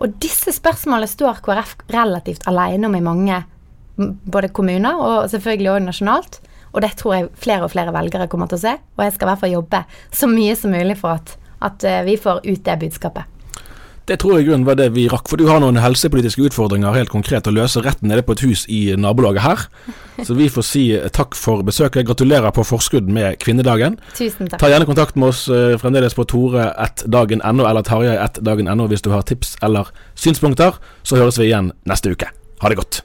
Og 0.00 0.16
disse 0.22 0.54
spørsmålene 0.56 1.10
står 1.10 1.42
KrF 1.44 1.76
relativt 1.92 2.46
alene 2.50 2.88
om 2.88 2.96
i 2.96 3.04
mange 3.04 3.42
både 4.00 4.48
kommuner 4.56 4.96
og 4.96 5.30
selvfølgelig 5.30 5.70
også 5.74 5.86
nasjonalt. 5.86 6.40
Og 6.70 6.84
det 6.84 6.94
tror 6.98 7.16
jeg 7.16 7.30
flere 7.42 7.66
og 7.66 7.72
flere 7.72 7.92
velgere 7.94 8.28
kommer 8.30 8.48
til 8.50 8.60
å 8.60 8.62
se. 8.62 8.76
Og 8.96 9.04
jeg 9.04 9.16
skal 9.16 9.26
i 9.26 9.30
hvert 9.32 9.42
fall 9.42 9.54
jobbe 9.56 9.82
så 10.14 10.30
mye 10.30 10.56
som 10.56 10.72
mulig 10.74 10.96
for 11.00 11.18
at, 11.18 11.34
at 11.66 11.84
eh, 11.84 12.02
vi 12.06 12.16
får 12.20 12.44
ut 12.46 12.64
det 12.66 12.78
budskapet. 12.84 13.39
Det 14.10 14.16
tror 14.18 14.40
jeg 14.40 14.48
grunnen 14.48 14.66
var 14.66 14.74
det 14.74 14.88
vi 14.96 15.04
rakk, 15.06 15.28
for 15.30 15.38
du 15.38 15.44
har 15.46 15.60
noen 15.62 15.76
helsepolitiske 15.78 16.42
utfordringer 16.48 16.96
helt 16.96 17.12
konkret 17.12 17.46
å 17.46 17.52
løse 17.54 17.78
rett 17.84 18.00
nede 18.02 18.24
på 18.26 18.34
et 18.34 18.42
hus 18.42 18.64
i 18.66 18.80
nabolaget 18.98 19.44
her. 19.44 19.60
Så 20.26 20.34
vi 20.34 20.48
får 20.50 20.66
si 20.66 20.82
eh, 20.96 21.06
takk 21.14 21.36
for 21.38 21.62
besøket. 21.66 22.08
Gratulerer 22.08 22.50
på 22.50 22.64
forskudd 22.66 23.06
med 23.06 23.38
kvinnedagen. 23.44 24.00
Tusen 24.18 24.50
takk. 24.50 24.58
Ta 24.58 24.72
gjerne 24.72 24.88
kontakt 24.88 25.14
med 25.14 25.30
oss 25.30 25.44
uh, 25.46 25.78
fremdeles 25.78 26.18
på 26.18 26.26
tore1dagen.no 26.32 27.68
eller 27.68 27.86
tarjei1dagen.no 27.86 28.88
hvis 28.90 29.06
du 29.06 29.12
har 29.14 29.22
tips 29.30 29.54
eller 29.62 29.94
synspunkter. 30.18 30.82
Så 31.06 31.20
høres 31.20 31.38
vi 31.38 31.46
igjen 31.52 31.70
neste 31.86 32.10
uke. 32.10 32.34
Ha 32.60 32.74
det 32.74 32.80
godt. 32.82 33.04